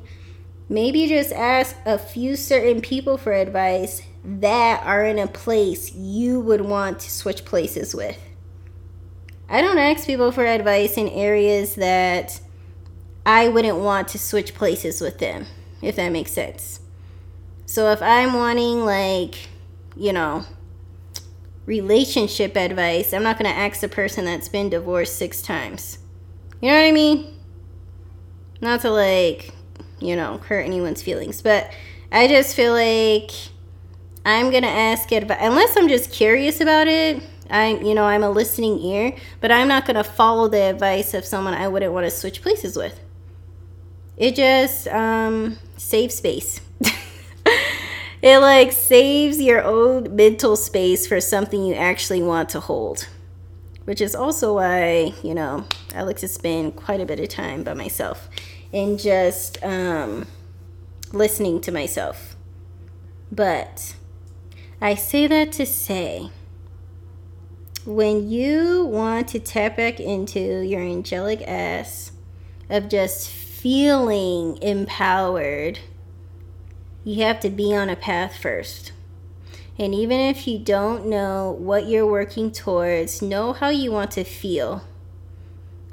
Maybe 0.71 1.07
just 1.07 1.31
ask 1.31 1.77
a 1.85 1.99
few 1.99 2.35
certain 2.35 2.81
people 2.81 3.19
for 3.19 3.35
advice 3.35 4.01
that 4.25 4.83
are 4.87 5.05
in 5.05 5.19
a 5.19 5.27
place 5.27 5.95
you 5.95 6.41
would 6.41 6.63
want 6.63 7.01
to 7.01 7.11
switch 7.11 7.45
places 7.45 7.95
with. 7.95 8.19
I 9.51 9.61
don't 9.61 9.79
ask 9.79 10.07
people 10.07 10.33
for 10.33 10.47
advice 10.47 10.97
in 10.97 11.09
areas 11.11 11.75
that 11.75 12.41
I 13.29 13.47
wouldn't 13.49 13.77
want 13.77 14.09
to 14.09 14.19
switch 14.19 14.55
places 14.55 15.03
with 15.03 15.19
them, 15.19 15.45
if 15.83 15.97
that 15.97 16.09
makes 16.09 16.33
sense. 16.33 16.81
So 17.67 17.93
if 17.93 18.01
I'm 18.01 18.33
wanting, 18.33 18.87
like, 18.87 19.35
you 19.95 20.15
know, 20.15 20.47
relationship 21.67 22.57
advice, 22.57 23.13
I'm 23.13 23.23
not 23.23 23.39
going 23.39 23.53
to 23.53 23.55
ask 23.55 23.81
the 23.81 23.89
person 23.89 24.25
that's 24.25 24.49
been 24.49 24.71
divorced 24.71 25.19
six 25.19 25.43
times. 25.43 25.99
You 26.63 26.71
know 26.71 26.77
what 26.77 26.87
I 26.87 26.93
mean? 26.93 27.39
Not 28.63 28.81
to 28.81 28.91
like, 28.91 29.53
you 30.01 30.17
know, 30.17 30.39
hurt 30.39 30.63
anyone's 30.63 31.03
feelings, 31.03 31.43
but 31.43 31.71
I 32.11 32.29
just 32.29 32.57
feel 32.57 32.73
like 32.73 33.31
I'm 34.25 34.49
going 34.51 34.63
to 34.63 34.71
ask 34.71 35.13
it 35.13 35.31
unless 35.31 35.77
I'm 35.77 35.89
just 35.89 36.11
curious 36.13 36.63
about 36.63 36.89
it. 36.89 37.23
I'm, 37.51 37.83
you 37.83 37.95
know, 37.95 38.05
I'm 38.05 38.23
a 38.23 38.31
listening 38.31 38.79
ear, 38.79 39.15
but 39.43 39.53
I'm 39.53 39.69
not 39.69 39.85
going 39.85 39.97
to 39.97 40.05
follow 40.05 40.49
the 40.49 40.63
advice 40.63 41.13
of 41.13 41.27
someone 41.27 41.53
I 41.53 41.69
wouldn't 41.69 41.93
want 41.93 42.07
to 42.07 42.11
switch 42.11 42.41
places 42.41 42.75
with. 42.75 42.99
It 44.19 44.35
just 44.35 44.89
um, 44.89 45.59
saves 45.77 46.17
space. 46.17 46.61
it 48.23 48.39
like 48.39 48.73
saves 48.73 49.41
your 49.41 49.63
own 49.63 50.15
mental 50.15 50.57
space 50.57 51.07
for 51.07 51.21
something 51.21 51.65
you 51.65 51.75
actually 51.75 52.23
want 52.23 52.49
to 52.51 52.61
hold 52.61 53.07
which 53.85 54.03
is 54.03 54.15
also 54.15 54.55
why 54.55 55.15
you 55.23 55.35
know 55.35 55.65
i 55.95 56.03
like 56.03 56.19
to 56.19 56.29
spend 56.29 56.77
quite 56.77 57.01
a 57.01 57.07
bit 57.07 57.19
of 57.21 57.29
time 57.29 57.63
by 57.63 57.73
myself 57.73 58.29
and 58.73 58.99
just 58.99 59.63
um, 59.65 60.27
listening 61.13 61.61
to 61.61 61.73
myself 61.73 62.37
but 63.33 63.95
i 64.81 64.95
say 64.95 65.27
that 65.27 65.53
to 65.53 65.65
say 65.65 66.29
when 67.87 68.29
you 68.29 68.85
want 68.85 69.29
to 69.29 69.39
tap 69.39 69.77
back 69.77 69.99
into 69.99 70.61
your 70.61 70.83
angelic 70.83 71.41
ass 71.49 72.13
of 72.69 72.89
just 72.91 73.48
feeling 73.61 74.57
empowered 74.63 75.81
you 77.05 77.23
have 77.25 77.41
to 77.41 77.51
be 77.51 77.75
on 77.75 77.89
a 77.89 77.97
path 77.97 78.37
first. 78.37 78.93
And 79.79 79.95
even 79.95 80.21
if 80.21 80.47
you 80.47 80.59
don't 80.59 81.07
know 81.07 81.57
what 81.59 81.89
you're 81.89 82.07
working 82.07 82.53
towards, 82.53 83.23
know 83.23 83.53
how 83.53 83.71
you 83.71 83.91
want 83.91 84.11
to 84.13 84.25
feel. 84.25 84.85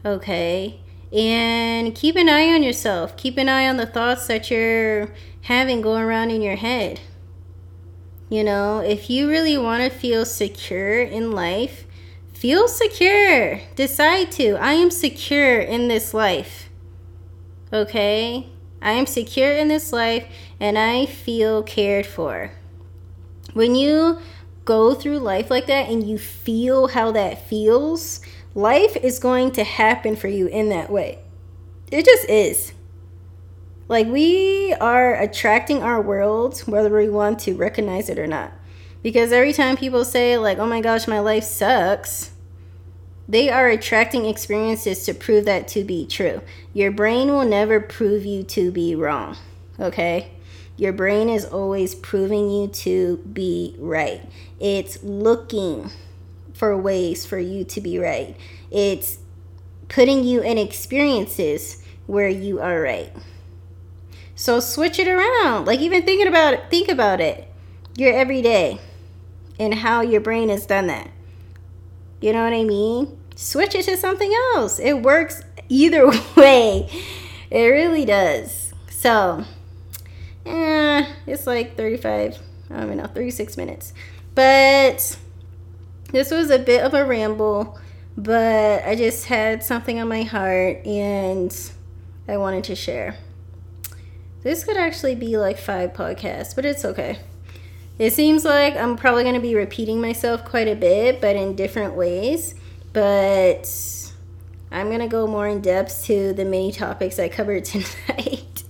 Okay? 0.04 0.82
And 1.14 1.96
keep 1.96 2.16
an 2.16 2.28
eye 2.28 2.54
on 2.54 2.64
yourself. 2.64 3.16
Keep 3.16 3.38
an 3.38 3.48
eye 3.48 3.68
on 3.68 3.78
the 3.78 3.86
thoughts 3.86 4.28
that 4.28 4.52
you're 4.52 5.14
having 5.44 5.82
going 5.82 6.04
around 6.04 6.32
in 6.32 6.42
your 6.42 6.58
head. 6.58 7.00
You 8.30 8.44
know, 8.44 8.80
if 8.80 9.10
you 9.10 9.30
really 9.30 9.58
want 9.58 9.84
to 9.84 9.98
feel 9.98 10.26
secure 10.26 11.02
in 11.02 11.32
life, 11.32 11.86
feel 12.34 12.68
secure. 12.68 13.62
Decide 13.76 14.32
to. 14.34 14.56
I 14.56 14.74
am 14.74 14.92
secure 14.92 15.60
in 15.60 15.88
this 15.88 16.14
life. 16.14 16.65
Okay? 17.72 18.50
I 18.82 18.92
am 18.92 19.06
secure 19.06 19.52
in 19.52 19.68
this 19.68 19.92
life 19.92 20.28
and 20.60 20.78
I 20.78 21.06
feel 21.06 21.64
cared 21.64 22.06
for. 22.06 22.52
When 23.54 23.76
you 23.76 24.20
go 24.66 24.94
through 24.94 25.20
life 25.20 25.50
like 25.50 25.68
that 25.68 25.90
and 25.90 26.08
you 26.08 26.18
feel 26.18 26.90
how 26.90 27.12
that 27.12 27.48
feels, 27.48 28.22
life 28.54 28.96
is 28.98 29.20
going 29.20 29.52
to 29.52 29.64
happen 29.64 30.16
for 30.16 30.28
you 30.28 30.48
in 30.48 30.70
that 30.70 30.92
way. 30.92 31.20
It 31.92 32.06
just 32.06 32.30
is. 32.30 32.74
Like 33.88 34.08
we 34.08 34.74
are 34.74 35.16
attracting 35.16 35.84
our 35.84 36.02
world 36.02 36.60
whether 36.62 36.96
we 36.96 37.10
want 37.10 37.40
to 37.42 37.56
recognize 37.56 38.10
it 38.10 38.20
or 38.20 38.28
not. 38.28 38.52
Because 39.04 39.32
every 39.32 39.54
time 39.54 39.78
people 39.78 40.04
say, 40.04 40.36
like, 40.38 40.58
oh 40.58 40.66
my 40.66 40.82
gosh, 40.82 41.08
my 41.08 41.20
life 41.20 41.44
sucks, 41.44 42.32
they 43.28 43.50
are 43.50 43.68
attracting 43.68 44.26
experiences 44.26 45.04
to 45.06 45.14
prove 45.14 45.46
that 45.46 45.68
to 45.70 45.84
be 45.84 46.06
true. 46.06 46.42
Your 46.74 46.92
brain 46.92 47.30
will 47.30 47.46
never 47.46 47.80
prove 47.80 48.26
you 48.26 48.44
to 48.44 48.72
be 48.72 48.96
wrong, 48.96 49.38
okay? 49.80 50.32
Your 50.78 50.94
brain 50.94 51.30
is 51.30 51.46
always 51.46 51.96
proving 51.96 52.50
you 52.50 52.68
to 52.68 53.18
be 53.18 53.76
right. 53.80 54.22
It's 54.60 55.02
looking 55.04 55.90
for 56.54 56.78
ways 56.78 57.26
for 57.26 57.40
you 57.40 57.64
to 57.66 57.82
be 57.82 57.98
right. 57.98 58.36
It's 58.72 59.20
putting 59.88 60.24
you 60.24 60.42
in 60.42 60.58
experiences 60.58 61.84
where 62.08 62.30
you 62.30 62.60
are 62.60 62.82
right. 62.82 63.12
So 64.36 64.60
switch 64.60 65.00
it 65.00 65.08
around. 65.08 65.66
Like 65.66 65.80
even 65.80 66.04
thinking 66.04 66.28
about 66.28 66.54
it, 66.54 66.66
think 66.70 66.90
about 66.90 67.22
it. 67.22 67.48
Your 67.96 68.14
everyday 68.14 68.80
and 69.58 69.74
how 69.74 70.02
your 70.02 70.20
brain 70.20 70.50
has 70.50 70.66
done 70.66 70.88
that. 70.88 71.10
You 72.22 72.34
know 72.34 72.44
what 72.44 72.54
I 72.54 72.64
mean? 72.64 73.18
Switch 73.36 73.76
it 73.76 73.84
to 73.86 73.98
something 73.98 74.34
else. 74.56 74.80
It 74.80 75.02
works 75.02 75.42
either 75.70 76.08
way. 76.38 76.90
It 77.52 77.66
really 77.66 78.06
does. 78.06 78.74
So, 78.90 79.46
eh, 80.46 81.06
it's 81.28 81.46
like 81.46 81.78
35, 81.78 82.40
I 82.70 82.74
don't 82.74 82.84
even 82.86 82.98
know, 82.98 83.08
36 83.08 83.58
minutes. 83.58 83.94
But 84.34 85.18
this 86.12 86.32
was 86.32 86.50
a 86.50 86.60
bit 86.60 86.84
of 86.84 86.94
a 86.94 87.06
ramble, 87.06 87.78
but 88.18 88.84
I 88.86 88.96
just 88.96 89.26
had 89.26 89.64
something 89.64 90.00
on 90.00 90.08
my 90.08 90.24
heart 90.24 90.86
and 90.86 91.56
I 92.28 92.38
wanted 92.38 92.64
to 92.66 92.76
share. 92.76 93.18
This 94.42 94.64
could 94.64 94.78
actually 94.78 95.16
be 95.16 95.38
like 95.38 95.58
five 95.58 95.94
podcasts, 95.94 96.56
but 96.56 96.66
it's 96.66 96.86
okay. 96.86 97.20
It 97.98 98.12
seems 98.12 98.44
like 98.44 98.76
I'm 98.76 98.98
probably 98.98 99.24
going 99.24 99.36
to 99.36 99.42
be 99.42 99.56
repeating 99.56 100.02
myself 100.02 100.44
quite 100.44 100.68
a 100.68 100.76
bit, 100.76 101.22
but 101.22 101.38
in 101.38 101.56
different 101.56 101.96
ways. 101.96 102.54
But 102.92 103.72
I'm 104.70 104.88
going 104.88 105.00
to 105.00 105.08
go 105.08 105.28
more 105.28 105.48
in 105.48 105.62
depth 105.62 106.04
to 106.06 106.34
the 106.34 106.44
many 106.44 106.74
topics 106.74 107.20
I 107.20 107.30
covered 107.30 107.64
tonight. 107.66 108.64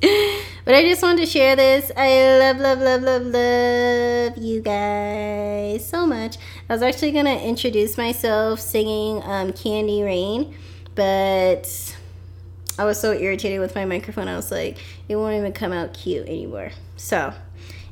but 0.63 0.75
I 0.75 0.83
just 0.83 1.01
wanted 1.01 1.21
to 1.21 1.25
share 1.25 1.55
this. 1.55 1.91
I 1.97 2.37
love, 2.37 2.57
love, 2.57 2.79
love, 2.79 3.01
love, 3.01 3.23
love 3.23 4.37
you 4.37 4.61
guys 4.61 5.87
so 5.87 6.05
much. 6.05 6.37
I 6.69 6.73
was 6.73 6.83
actually 6.83 7.11
going 7.11 7.25
to 7.25 7.41
introduce 7.41 7.97
myself 7.97 8.59
singing 8.59 9.23
um, 9.23 9.53
Candy 9.53 10.03
Rain, 10.03 10.55
but 10.93 11.95
I 12.77 12.85
was 12.85 12.99
so 12.99 13.11
irritated 13.11 13.59
with 13.59 13.73
my 13.73 13.85
microphone. 13.85 14.27
I 14.27 14.35
was 14.35 14.51
like, 14.51 14.77
it 15.09 15.15
won't 15.15 15.35
even 15.35 15.51
come 15.51 15.71
out 15.71 15.95
cute 15.95 16.27
anymore. 16.27 16.73
So. 16.95 17.33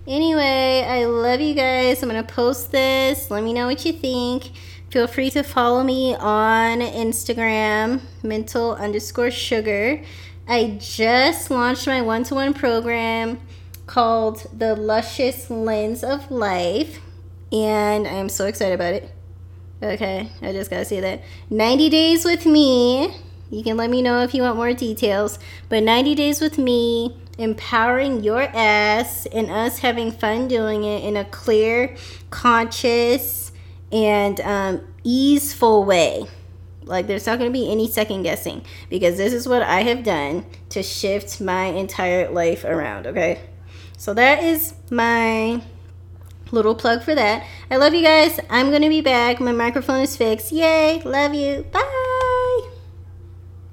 Anyway, 0.06 0.86
I 0.86 1.06
love 1.06 1.40
you 1.40 1.54
guys. 1.54 2.04
I'm 2.04 2.10
going 2.10 2.22
to 2.22 2.34
post 2.34 2.74
this. 2.74 3.32
Let 3.32 3.42
me 3.42 3.54
know 3.54 3.68
what 3.68 3.86
you 3.86 3.94
think. 3.94 4.52
Feel 4.90 5.08
free 5.08 5.30
to 5.32 5.44
follow 5.44 5.82
me 5.82 6.14
on 6.14 6.80
Instagram, 6.82 8.02
mental 8.22 8.76
underscore 8.76 9.32
sugar. 9.32 10.04
I 10.46 10.78
just 10.80 11.50
launched 11.50 11.88
my 11.88 12.02
one 12.02 12.24
to 12.26 12.36
one 12.36 12.54
program 12.54 13.40
called 13.88 14.46
The 14.54 14.76
Luscious 14.76 15.50
Lens 15.50 16.04
of 16.04 16.30
Life, 16.30 17.00
and 17.54 18.06
I'm 18.06 18.28
so 18.28 18.46
excited 18.46 18.76
about 18.76 18.94
it. 18.94 19.10
Okay, 19.82 20.30
I 20.42 20.52
just 20.52 20.70
gotta 20.70 20.86
say 20.86 21.00
that. 21.00 21.24
90 21.50 21.90
days 21.90 22.26
with 22.26 22.46
me. 22.46 23.16
You 23.50 23.64
can 23.64 23.78
let 23.78 23.90
me 23.90 24.02
know 24.02 24.22
if 24.22 24.34
you 24.34 24.42
want 24.42 24.58
more 24.58 24.74
details, 24.74 25.40
but 25.70 25.82
90 25.82 26.14
days 26.16 26.42
with 26.42 26.58
me 26.58 27.18
empowering 27.38 28.24
your 28.24 28.42
ass 28.42 29.26
and 29.28 29.50
us 29.50 29.80
having 29.80 30.12
fun 30.12 30.48
doing 30.48 30.84
it 30.84 31.04
in 31.04 31.18
a 31.18 31.26
clear, 31.26 31.96
conscious, 32.30 33.52
and 33.92 34.40
um, 34.42 34.82
easeful 35.04 35.86
way. 35.86 36.26
Like, 36.84 37.08
there's 37.08 37.26
not 37.26 37.40
going 37.40 37.50
to 37.50 37.54
be 37.54 37.72
any 37.72 37.90
second 37.90 38.24
guessing 38.24 38.66
because 38.90 39.18
this 39.18 39.34
is 39.34 39.48
what 39.48 39.62
I 39.62 39.82
have 39.84 40.04
done 40.04 40.46
to 40.70 40.84
shift 40.84 41.40
my 41.40 41.66
entire 41.66 42.30
life 42.30 42.66
around, 42.66 43.08
okay? 43.08 43.42
So, 43.98 44.14
that 44.14 44.44
is 44.44 44.74
my 44.92 45.62
little 46.52 46.76
plug 46.76 47.04
for 47.04 47.16
that. 47.16 47.46
I 47.72 47.78
love 47.78 47.94
you 47.94 48.04
guys. 48.04 48.40
I'm 48.50 48.70
going 48.70 48.82
to 48.82 48.90
be 48.90 49.02
back. 49.02 49.40
My 49.40 49.52
microphone 49.52 50.02
is 50.02 50.16
fixed. 50.16 50.52
Yay. 50.52 51.02
Love 51.04 51.34
you. 51.34 51.66
Bye. 51.72 52.13